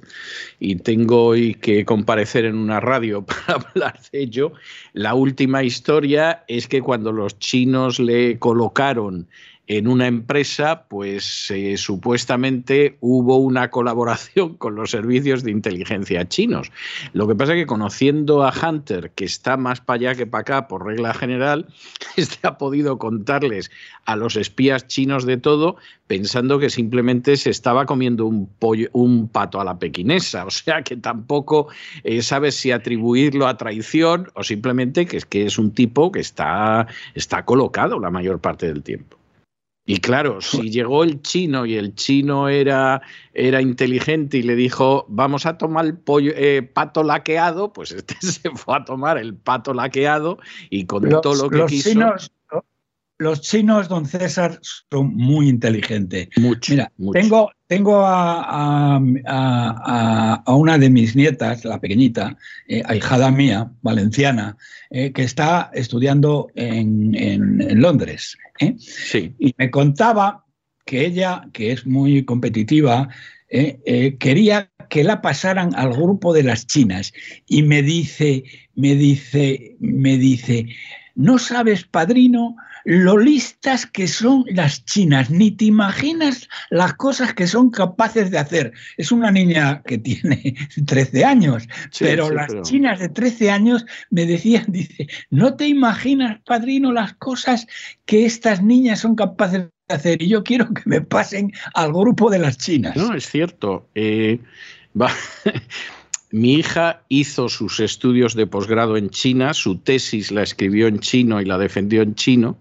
[0.59, 4.53] y tengo hoy que comparecer en una radio para hablar de ello,
[4.93, 9.27] la última historia es que cuando los chinos le colocaron
[9.77, 16.69] en una empresa, pues eh, supuestamente hubo una colaboración con los servicios de inteligencia chinos.
[17.13, 20.41] Lo que pasa es que conociendo a Hunter, que está más para allá que para
[20.41, 21.67] acá por regla general,
[22.17, 23.71] este ha podido contarles
[24.03, 29.29] a los espías chinos de todo, pensando que simplemente se estaba comiendo un, pollo, un
[29.29, 30.45] pato a la pequinesa.
[30.45, 31.69] O sea que tampoco
[32.03, 36.19] eh, sabes si atribuirlo a traición o simplemente que es que es un tipo que
[36.19, 39.20] está, está colocado la mayor parte del tiempo.
[39.91, 43.01] Y claro, si llegó el chino y el chino era,
[43.33, 48.15] era inteligente y le dijo, vamos a tomar el pollo, eh, pato laqueado, pues este
[48.21, 51.89] se fue a tomar el pato laqueado y con todo lo que los quiso.
[51.89, 52.31] Chinos,
[53.17, 56.29] los chinos, don César, son muy inteligentes.
[56.37, 57.19] Mucho, Mira, mucho.
[57.19, 62.35] tengo, tengo a, a, a, a, una de mis nietas, la pequeñita,
[62.67, 64.57] eh, ahijada mía, valenciana,
[64.89, 68.37] eh, que está estudiando en, en, en Londres.
[68.59, 68.75] ¿eh?
[68.77, 69.33] Sí.
[69.39, 70.43] Y me contaba
[70.85, 73.07] que ella, que es muy competitiva,
[73.47, 77.13] eh, quería que la pasaran al grupo de las chinas.
[77.47, 78.43] Y me dice,
[78.75, 80.65] me dice, me dice,
[81.15, 87.47] no sabes, padrino, lo listas que son las chinas, ni te imaginas las cosas que
[87.47, 88.73] son capaces de hacer.
[88.97, 92.63] Es una niña que tiene 13 años, sí, pero sí, las pero...
[92.63, 97.67] chinas de 13 años me decían, dice, no te imaginas, padrino, las cosas
[98.05, 102.29] que estas niñas son capaces de hacer y yo quiero que me pasen al grupo
[102.29, 102.95] de las chinas.
[102.95, 103.89] No, es cierto.
[103.95, 104.39] Eh,
[104.99, 105.11] va.
[106.31, 111.41] Mi hija hizo sus estudios de posgrado en China, su tesis la escribió en chino
[111.41, 112.57] y la defendió en chino,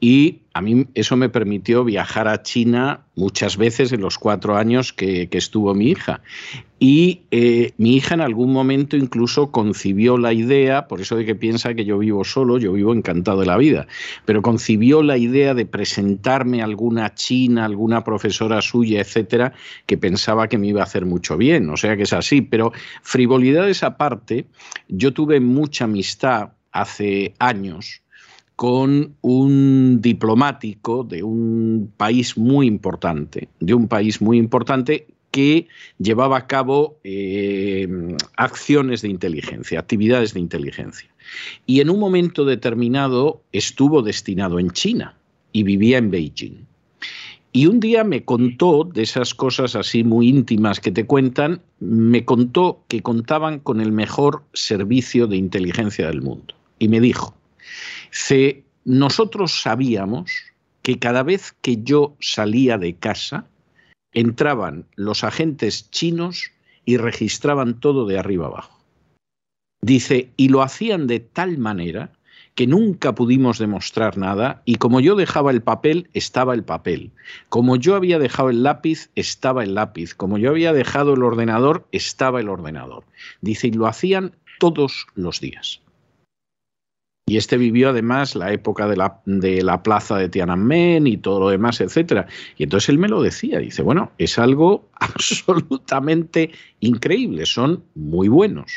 [0.00, 4.92] y a mí eso me permitió viajar a China muchas veces en los cuatro años
[4.92, 6.20] que, estuvo mi hija.
[6.78, 11.34] Y eh, mi hija en algún momento incluso concibió la idea, por eso de que
[11.34, 13.86] piensa que yo vivo solo, yo vivo encantado de la vida,
[14.26, 19.54] pero concibió la idea de presentarme a alguna china, alguna profesora suya, etcétera,
[19.86, 21.70] que pensaba que me iba a hacer mucho bien.
[21.70, 22.42] O sea que es así.
[22.42, 24.44] Pero frivolidades aparte,
[24.88, 28.02] yo tuve mucha amistad hace años
[28.60, 35.66] con un diplomático de un país muy importante, de un país muy importante que
[35.98, 37.88] llevaba a cabo eh,
[38.36, 41.08] acciones de inteligencia, actividades de inteligencia.
[41.64, 45.16] Y en un momento determinado estuvo destinado en China
[45.52, 46.66] y vivía en Beijing.
[47.54, 52.26] Y un día me contó de esas cosas así muy íntimas que te cuentan, me
[52.26, 56.54] contó que contaban con el mejor servicio de inteligencia del mundo.
[56.78, 57.39] Y me dijo,
[58.10, 60.32] C, nosotros sabíamos
[60.82, 63.46] que cada vez que yo salía de casa,
[64.12, 66.50] entraban los agentes chinos
[66.84, 68.80] y registraban todo de arriba abajo.
[69.82, 72.12] Dice, y lo hacían de tal manera
[72.54, 77.12] que nunca pudimos demostrar nada y como yo dejaba el papel, estaba el papel.
[77.48, 80.14] Como yo había dejado el lápiz, estaba el lápiz.
[80.14, 83.04] Como yo había dejado el ordenador, estaba el ordenador.
[83.40, 85.80] Dice, y lo hacían todos los días.
[87.30, 91.38] Y este vivió además la época de la, de la plaza de Tiananmen y todo
[91.38, 92.26] lo demás, etcétera.
[92.58, 98.72] Y entonces él me lo decía, dice, bueno, es algo absolutamente increíble, son muy buenos.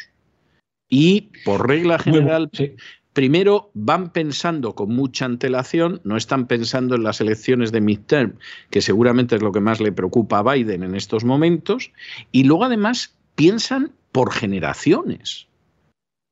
[0.88, 2.76] Y por regla general, sí.
[3.14, 8.36] primero van pensando con mucha antelación, no están pensando en las elecciones de midterm,
[8.70, 11.92] que seguramente es lo que más le preocupa a Biden en estos momentos,
[12.32, 15.48] y luego además piensan por generaciones.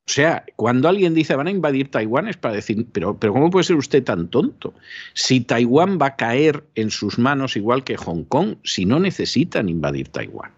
[0.07, 3.49] O sea, cuando alguien dice van a invadir Taiwán es para decir, pero, pero ¿cómo
[3.49, 4.73] puede ser usted tan tonto?
[5.13, 9.69] Si Taiwán va a caer en sus manos igual que Hong Kong, si no necesitan
[9.69, 10.51] invadir Taiwán.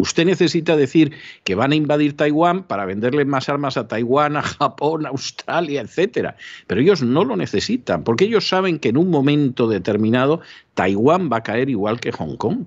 [0.00, 1.12] Usted necesita decir
[1.44, 5.82] que van a invadir Taiwán para venderle más armas a Taiwán, a Japón, a Australia,
[5.82, 6.36] etcétera.
[6.66, 10.40] Pero ellos no lo necesitan, porque ellos saben que en un momento determinado
[10.74, 12.64] Taiwán va a caer igual que Hong Kong.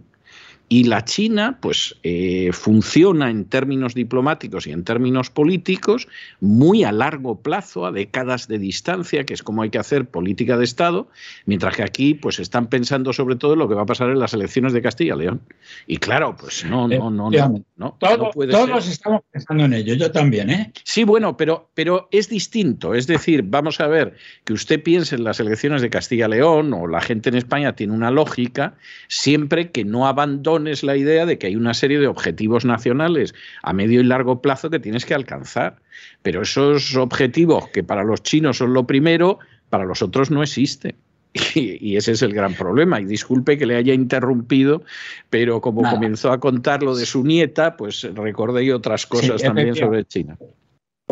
[0.73, 6.07] Y la China, pues, eh, funciona en términos diplomáticos y en términos políticos
[6.39, 10.57] muy a largo plazo, a décadas de distancia, que es como hay que hacer política
[10.57, 11.09] de Estado,
[11.45, 14.17] mientras que aquí, pues, están pensando sobre todo en lo que va a pasar en
[14.17, 15.41] las elecciones de Castilla y León.
[15.85, 17.63] Y claro, pues no, no, no, no.
[17.75, 18.93] no, Todo, no puede todos ser.
[18.93, 20.73] estamos pensando en ello, yo también, ¿eh?
[20.85, 22.95] Sí, bueno, pero, pero es distinto.
[22.95, 26.73] Es decir, vamos a ver que usted piense en las elecciones de Castilla y León
[26.73, 28.73] o la gente en España tiene una lógica
[29.07, 33.33] siempre que no abandone impones la idea de que hay una serie de objetivos nacionales
[33.63, 35.77] a medio y largo plazo que tienes que alcanzar.
[36.21, 39.39] Pero esos objetivos que para los chinos son lo primero,
[39.69, 40.95] para los otros no existen.
[41.55, 43.01] Y, ese es el gran problema.
[43.01, 44.83] Y disculpe que le haya interrumpido,
[45.29, 50.05] pero como comenzó a contar lo de su nieta, pues recordé otras cosas también sobre
[50.05, 50.37] China.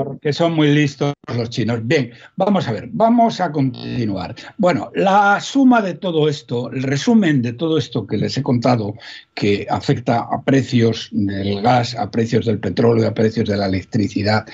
[0.04, 1.80] Porque son muy listos los chinos.
[1.84, 4.36] Bien, vamos a ver, vamos a continuar.
[4.58, 8.96] Bueno, la suma de todo esto, el resumen de todo esto que les he contado,
[9.34, 14.46] que afecta a precios del gas, a precios del petróleo, a precios de la electricidad,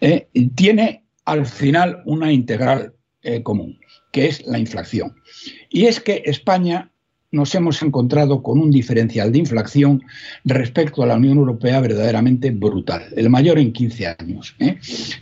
[0.00, 3.78] eh, tiene al final una integral eh, común
[4.16, 5.14] que es la inflación.
[5.68, 6.90] Y es que España
[7.36, 10.02] nos hemos encontrado con un diferencial de inflación
[10.44, 14.56] respecto a la Unión Europea verdaderamente brutal, el mayor en 15 años.
[14.58, 14.78] ¿eh?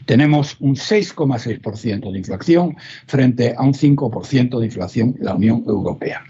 [0.06, 6.22] Tenemos un 6,6% de inflación frente a un 5% de inflación en la Unión Europea.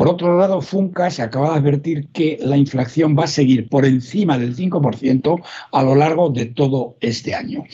[0.00, 3.84] Por otro lado, Funca se acaba de advertir que la inflación va a seguir por
[3.84, 5.42] encima del 5%
[5.72, 7.64] a lo largo de todo este año.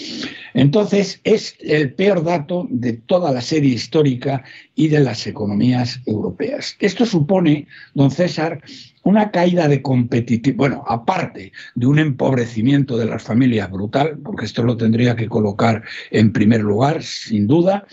[0.52, 4.42] Entonces, es el peor dato de toda la serie histórica
[4.74, 6.74] y de las economías europeas.
[6.80, 8.60] Esto supone, don César,
[9.06, 14.64] una caída de competitividad, bueno, aparte de un empobrecimiento de las familias brutal, porque esto
[14.64, 17.86] lo tendría que colocar en primer lugar, sin duda,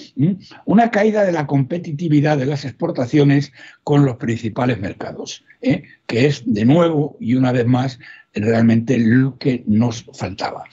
[0.66, 3.54] una caída de la competitividad de las exportaciones
[3.84, 5.84] con los principales mercados, ¿eh?
[6.08, 8.00] que es de nuevo y una vez más
[8.34, 10.64] realmente lo que nos faltaba.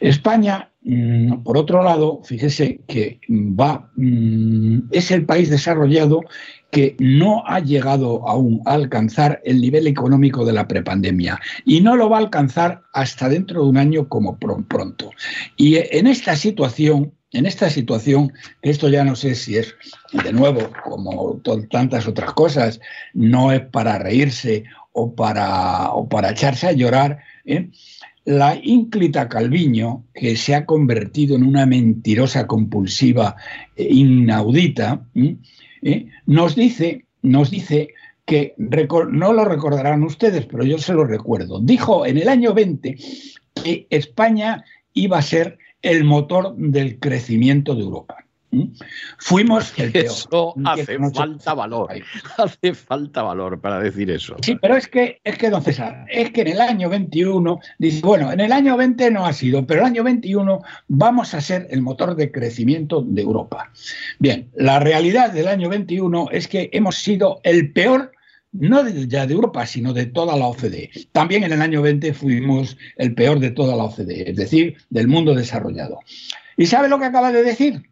[0.00, 6.22] España, mm, por otro lado, fíjese que va, mm, es el país desarrollado
[6.70, 11.96] que no ha llegado aún a alcanzar el nivel económico de la prepandemia y no
[11.96, 15.10] lo va a alcanzar hasta dentro de un año como pronto.
[15.56, 19.74] Y en esta situación, en esta situación, esto ya no sé si es,
[20.12, 21.40] de nuevo, como
[21.70, 22.80] tantas otras cosas,
[23.14, 27.70] no es para reírse o para, o para echarse a llorar, ¿eh?
[28.24, 33.36] la ínclita Calviño, que se ha convertido en una mentirosa compulsiva
[33.74, 35.36] e inaudita, ¿eh?
[36.26, 37.88] Nos dice, nos dice
[38.24, 41.60] que no lo recordarán ustedes, pero yo se lo recuerdo.
[41.60, 42.96] Dijo en el año 20
[43.54, 48.27] que España iba a ser el motor del crecimiento de Europa.
[49.18, 50.06] Fuimos el peor.
[50.06, 51.90] Eso hace falta valor.
[52.38, 54.36] Hace falta valor para decir eso.
[54.42, 58.00] Sí, pero es que, es que, don César, es que en el año 21, dice,
[58.02, 61.66] bueno, en el año 20 no ha sido, pero el año 21 vamos a ser
[61.70, 63.70] el motor de crecimiento de Europa.
[64.18, 68.12] Bien, la realidad del año 21 es que hemos sido el peor
[68.52, 70.90] no ya de Europa, sino de toda la OCDE.
[71.12, 75.06] También en el año 20 fuimos el peor de toda la OCDE, es decir, del
[75.06, 76.00] mundo desarrollado.
[76.56, 77.82] ¿Y sabe lo que acaba de decir?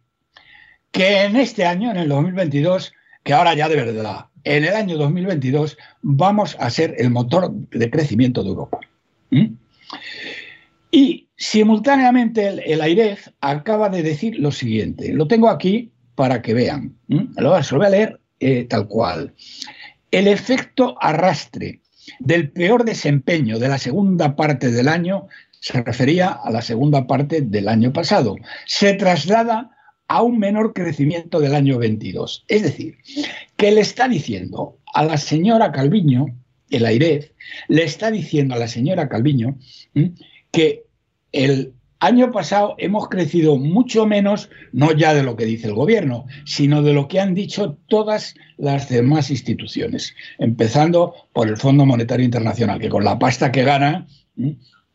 [0.91, 4.97] Que en este año, en el 2022, que ahora ya de verdad, en el año
[4.97, 8.79] 2022 vamos a ser el motor de crecimiento de Europa.
[10.91, 16.95] Y simultáneamente el, AIREF acaba de decir lo siguiente, lo tengo aquí para que vean,
[17.07, 19.33] lo, voy a leer eh, tal cual.
[20.11, 21.81] El efecto arrastre
[22.19, 25.27] del peor desempeño de la segunda parte del año
[25.59, 28.37] se refería a la segunda parte del año pasado.
[28.65, 29.76] Se traslada
[30.07, 32.45] a un menor crecimiento del año 22.
[32.47, 32.97] Es decir,
[33.55, 36.27] que le está diciendo a la señora Calviño,
[36.69, 37.31] el AIREF,
[37.67, 39.57] le está diciendo a la señora Calviño
[40.51, 40.83] que
[41.31, 46.25] el año pasado hemos crecido mucho menos, no ya de lo que dice el gobierno,
[46.45, 52.25] sino de lo que han dicho todas las demás instituciones, empezando por el Fondo Monetario
[52.25, 54.07] Internacional, que con la pasta que gana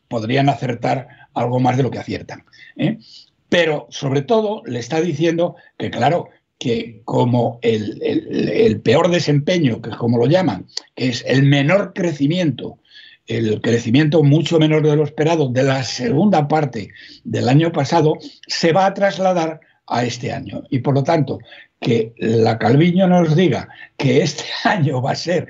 [0.07, 2.45] podrían acertar algo más de lo que aciertan.
[2.77, 2.99] ¿eh?
[3.53, 9.95] Pero sobre todo le está diciendo que, claro, que como el, peor desempeño, que es
[9.95, 12.79] como lo llaman, que es el menor crecimiento,
[13.27, 16.89] el crecimiento mucho menor de lo esperado de la segunda parte
[17.23, 20.63] del año pasado, se va a trasladar a este año.
[20.71, 21.37] Y por lo tanto,
[21.79, 25.47] que la Calviño nos diga que este año va a ser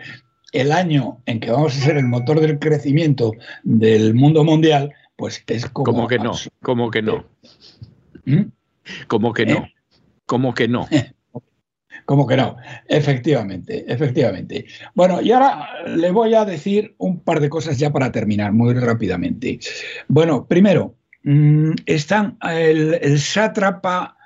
[0.51, 3.31] el año en que vamos a ser el motor del crecimiento
[3.63, 5.85] del mundo mundial, pues es como...
[5.85, 7.31] Como que no, como que no.
[8.25, 8.43] ¿Mm?
[9.07, 9.73] Como que no, eh.
[10.25, 10.87] como que no.
[12.05, 12.57] Como que no,
[12.87, 14.65] efectivamente, efectivamente.
[14.93, 18.73] Bueno, y ahora le voy a decir un par de cosas ya para terminar, muy
[18.73, 19.59] rápidamente.
[20.07, 24.17] Bueno, primero, mm, están el, sátrapa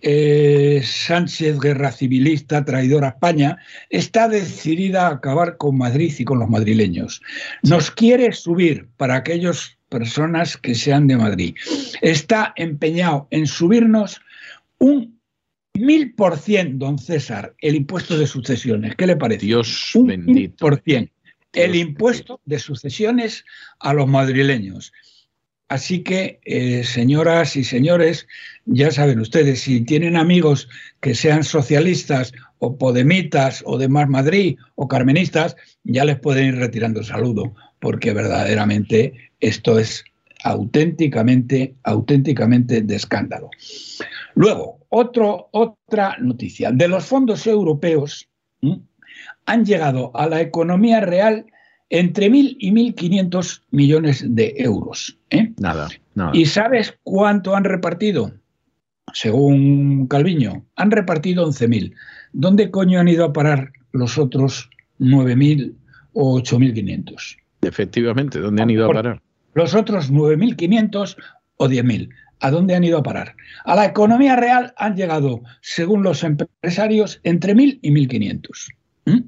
[0.00, 3.58] eh, Sánchez, guerra civilista, traidor a España,
[3.90, 7.20] está decidida a acabar con Madrid y con los madrileños.
[7.62, 11.54] Nos quiere subir para aquellos personas que sean de Madrid.
[12.00, 14.20] Está empeñado en subirnos
[14.78, 15.20] un
[15.74, 18.96] mil por cien, don César, el impuesto de sucesiones.
[18.96, 19.46] ¿Qué le parece?
[19.46, 20.56] Dios un bendito.
[20.56, 21.10] por cien.
[21.52, 23.44] el impuesto de sucesiones
[23.78, 24.92] a los madrileños.
[25.68, 28.26] Así que, eh, señoras y señores,
[28.64, 30.68] ya saben ustedes, si tienen amigos
[31.00, 32.32] que sean socialistas
[32.64, 37.52] o podemitas o de Más Madrid o carmenistas, ya les pueden ir retirando el saludo,
[37.80, 40.04] porque verdaderamente esto es
[40.44, 43.50] auténticamente, auténticamente de escándalo.
[44.36, 46.70] Luego, otro, otra noticia.
[46.70, 48.28] De los fondos europeos
[49.46, 51.46] han llegado a la economía real
[51.90, 55.18] entre 1.000 y 1.500 millones de euros.
[55.30, 55.52] ¿eh?
[55.58, 56.30] Nada, nada.
[56.32, 58.32] ¿Y sabes cuánto han repartido?
[59.12, 61.92] Según Calviño, han repartido 11.000.
[62.32, 65.74] ¿Dónde coño han ido a parar los otros 9.000
[66.14, 67.36] o 8.500?
[67.62, 69.22] Efectivamente, ¿dónde han ido a parar?
[69.54, 71.16] Los otros 9.500
[71.56, 72.08] o 10.000.
[72.40, 73.36] ¿A dónde han ido a parar?
[73.64, 78.74] A la economía real han llegado, según los empresarios, entre 1.000 y 1.500.
[79.04, 79.20] ¿Mm?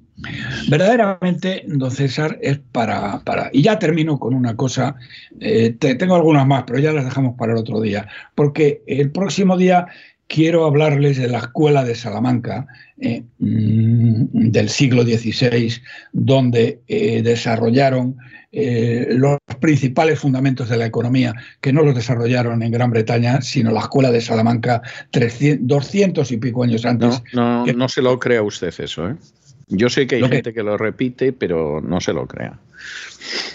[0.68, 3.50] Verdaderamente, don César, es para, para...
[3.52, 4.96] Y ya termino con una cosa,
[5.40, 9.56] eh, tengo algunas más, pero ya las dejamos para el otro día, porque el próximo
[9.56, 9.86] día
[10.26, 12.66] quiero hablarles de la escuela de Salamanca
[12.98, 15.72] eh, mm, del siglo XVI,
[16.12, 18.16] donde eh, desarrollaron
[18.56, 23.80] los principales fundamentos de la economía, que no los desarrollaron en Gran Bretaña, sino la
[23.80, 27.20] escuela de Salamanca 300, 200 y pico años antes.
[27.32, 29.16] No, no, no se lo crea usted eso, ¿eh?
[29.68, 30.62] Yo sé que hay gente que...
[30.62, 32.58] lo repite, pero no se lo crea.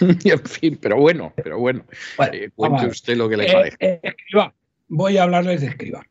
[0.00, 1.84] en fin, pero bueno, pero bueno.
[2.32, 3.76] Eh, cuente usted lo que le parece.
[3.80, 4.52] Eh, escriba.
[4.88, 6.04] Voy a hablarles de escriba.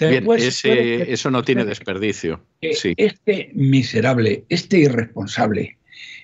[0.00, 2.44] Bien, ese, eso no tiene desperdicio.
[2.72, 2.94] Sí.
[2.96, 5.78] Este miserable, este irresponsable,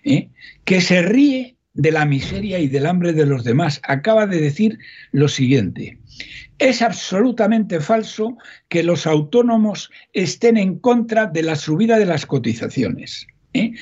[0.04, 0.28] ¿eh?
[0.64, 4.78] que se ríe de la miseria y del hambre de los demás, acaba de decir
[5.12, 5.98] lo siguiente.
[6.58, 8.36] Es absolutamente falso
[8.68, 13.26] que los autónomos estén en contra de la subida de las cotizaciones.
[13.54, 13.72] ¿eh?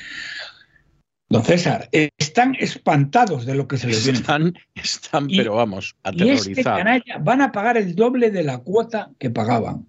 [1.29, 4.17] Don César, están espantados de lo que se les viene.
[4.17, 6.47] Están, están pero vamos, aterrorizados.
[6.47, 9.85] Y este canalla van a pagar el doble de la cuota que pagaban.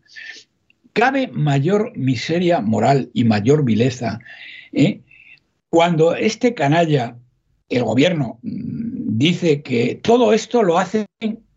[0.92, 4.18] Cabe mayor miseria moral y mayor vileza
[4.72, 5.00] ¿eh?
[5.70, 7.16] cuando este canalla,
[7.70, 11.06] el gobierno, mm, dice que todo esto lo hacen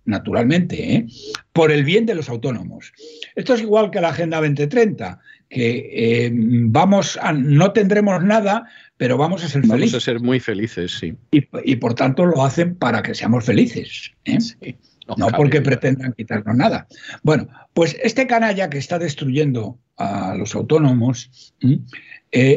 [0.06, 1.08] naturalmente, ¿eh?
[1.52, 2.94] por el bien de los autónomos.
[3.36, 5.20] Esto es igual que la Agenda 2030,
[5.50, 8.68] que eh, vamos a, no tendremos nada,
[9.04, 9.92] pero vamos a ser vamos felices.
[9.92, 11.18] Vamos a ser muy felices, sí.
[11.32, 14.14] Y, por tanto lo hacen para que seamos felices.
[14.24, 14.78] ¿eh?
[15.18, 16.88] no, porque pretendan quitarnos nada.
[17.22, 21.54] Bueno, pues este canalla que está destruyendo a los autónomos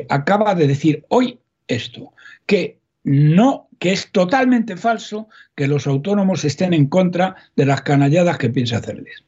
[0.09, 2.13] acaba de decir hoy esto,
[2.47, 8.39] que no, que es totalmente falso que los autónomos estén en contra de las canalladas
[8.39, 9.25] que piensa hacerles.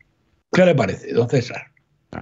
[0.52, 1.72] ¿Qué le parece, don César?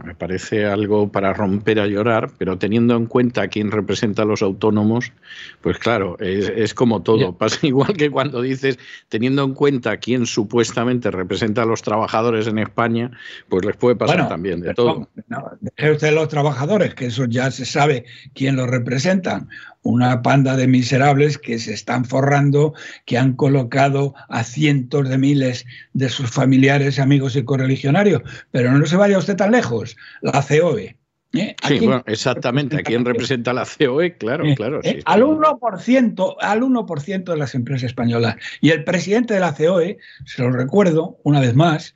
[0.05, 4.24] Me parece algo para romper a llorar, pero teniendo en cuenta a quién representa a
[4.24, 5.12] los autónomos,
[5.61, 7.37] pues claro, es, como todo.
[7.39, 12.49] Pasa igual que cuando dices, teniendo en cuenta a quién supuestamente representa a los trabajadores
[12.49, 13.12] en España,
[13.49, 15.09] pues les puede pasar también de todo.
[15.28, 15.53] No,
[15.93, 19.49] usted los trabajadores, que eso ya se sabe quién los representan
[19.87, 22.74] una panda de miserables que se están forrando,
[23.05, 28.22] que han colocado a cientos de miles de sus familiares, amigos y correligionarios.
[28.51, 30.97] Pero no se vaya usted tan lejos, la COE.
[31.34, 31.55] ¿eh?
[31.68, 32.76] Sí, bueno, exactamente.
[32.76, 34.16] ¿A quién representa la COE?
[34.16, 34.57] Claro, ¿Eh?
[34.57, 34.80] claro.
[34.82, 35.03] ¿Eh?
[35.05, 38.37] al, 1%, al 1% de las empresas españolas.
[38.61, 41.95] Y el presidente de la COE, se lo recuerdo una vez más,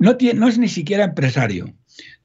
[0.00, 1.72] no, tiene, no es ni siquiera empresario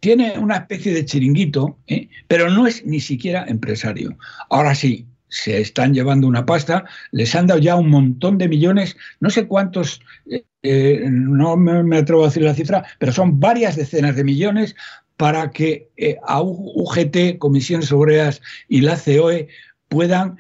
[0.01, 2.09] tiene una especie de chiringuito, ¿eh?
[2.27, 4.17] pero no es ni siquiera empresario.
[4.49, 8.97] Ahora sí, se están llevando una pasta, les han dado ya un montón de millones,
[9.19, 13.75] no sé cuántos, eh, eh, no me, atrevo a decir la cifra, pero son varias
[13.75, 14.75] decenas de millones
[15.17, 15.89] para que
[16.27, 19.49] a UGT, Comisiones Obreras y la COE
[19.87, 20.37] puedan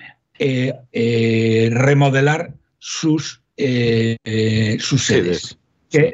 [1.69, 3.43] remodelar sus,
[4.79, 5.59] sus sedes.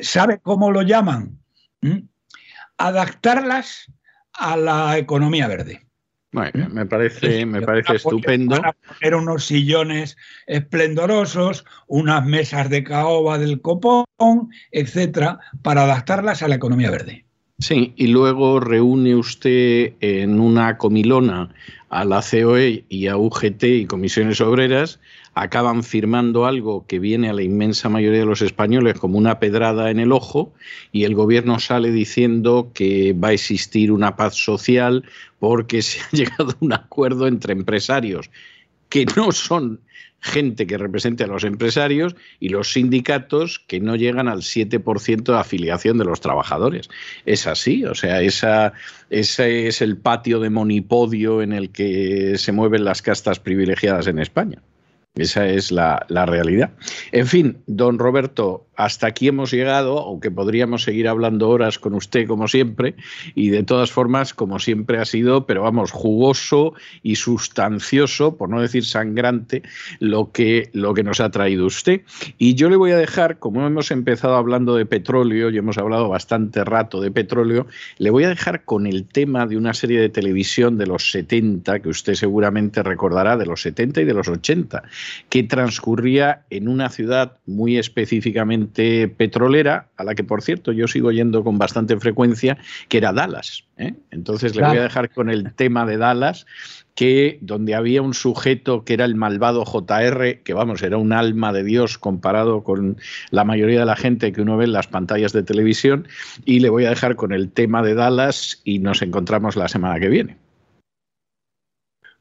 [0.02, 1.40] ¿Sabe cómo lo llaman?
[1.80, 2.00] ¿Mm?
[2.78, 3.92] Adaptarlas
[4.34, 5.88] a la economía verde.
[6.34, 8.58] Bueno, me parece, me parece estupendo.
[8.58, 14.06] Para poner unos sillones esplendorosos, unas mesas de caoba del copón,
[14.72, 17.26] etcétera, para adaptarlas a la economía verde.
[17.60, 21.50] Sí, y luego reúne usted en una comilona
[21.90, 25.00] a la COE y a UGT y comisiones obreras
[25.42, 29.92] acaban firmando algo que viene a la inmensa mayoría de los españoles como una pedrada
[29.92, 30.54] en el ojo
[30.92, 35.04] y el gobierno sale diciendo que va a existir una paz social
[35.40, 38.30] porque se ha llegado a un acuerdo entre empresarios
[38.90, 39.82] que no son
[40.20, 45.38] gente que represente a los empresarios y los sindicatos que no llegan al 7% de
[45.38, 46.90] afiliación de los trabajadores.
[47.26, 48.74] Es así, o sea, esa,
[49.10, 54.20] ese es el patio de monipodio en el que se mueven las castas privilegiadas en
[54.20, 54.62] España.
[55.18, 56.72] Esa es la, realidad.
[57.12, 62.28] En fin, don Roberto, hasta aquí hemos llegado, aunque podríamos seguir hablando horas con usted
[62.28, 62.96] como siempre,
[63.34, 68.62] y de todas formas, como siempre ha sido, pero vamos, jugoso y sustancioso, por no
[68.62, 69.64] decir sangrante,
[70.00, 72.02] lo que, lo que nos ha traído usted.
[72.38, 76.10] Y yo le voy a dejar, como hemos empezado hablando de petróleo, y hemos hablado
[76.10, 77.66] bastante rato de petróleo,
[77.98, 81.80] le voy a dejar con el tema de una serie de televisión de los 70,
[81.80, 84.84] que usted seguramente recordará, de los 70 y de los 80,
[85.30, 91.12] que transcurría en una ciudad muy específicamente petrolera, a la que por cierto yo sigo
[91.12, 92.58] yendo con bastante frecuencia,
[92.90, 93.66] que era Dallas.
[93.78, 93.94] ¿eh?
[94.12, 96.46] Entonces le voy a dejar con el tema de Dallas,
[96.96, 101.54] que donde había un sujeto que era el malvado JR, que vamos, era un alma
[101.54, 102.98] de Dios comparado con
[103.30, 106.08] la mayoría de la gente que uno ve en las pantallas de televisión,
[106.44, 110.00] y le voy a dejar con el tema de Dallas y nos encontramos la semana
[110.00, 110.38] que viene.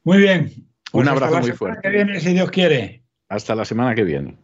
[0.05, 0.53] Muy bien.
[0.93, 1.80] Un pues abrazo muy fuerte.
[1.82, 3.03] Que viene, si Dios quiere.
[3.28, 4.37] Hasta la semana que viene.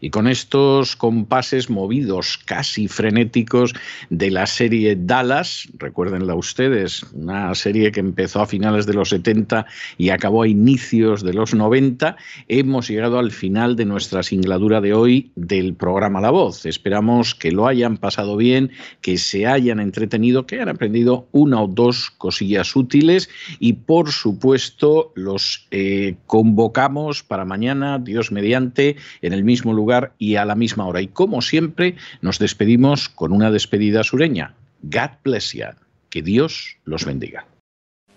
[0.00, 3.74] Y con estos compases movidos, casi frenéticos,
[4.10, 9.66] de la serie Dallas, recuérdenla ustedes, una serie que empezó a finales de los 70
[9.96, 12.16] y acabó a inicios de los 90,
[12.48, 16.66] hemos llegado al final de nuestra singladura de hoy del programa La Voz.
[16.66, 18.70] Esperamos que lo hayan pasado bien,
[19.00, 23.28] que se hayan entretenido, que hayan aprendido una o dos cosillas útiles
[23.58, 29.72] y, por supuesto, los eh, convocamos para mañana, Dios mediante, en el mismo
[30.18, 31.00] y a la misma hora.
[31.00, 34.54] Y como siempre, nos despedimos con una despedida sureña.
[34.82, 35.66] God bless you.
[36.10, 37.46] Que Dios los bendiga.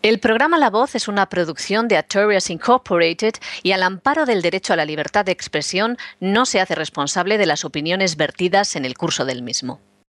[0.01, 4.73] El programa La Voz es una producción de Artorias Incorporated y al amparo del derecho
[4.73, 8.97] a la libertad de expresión no se hace responsable de las opiniones vertidas en el
[8.97, 9.79] curso del mismo.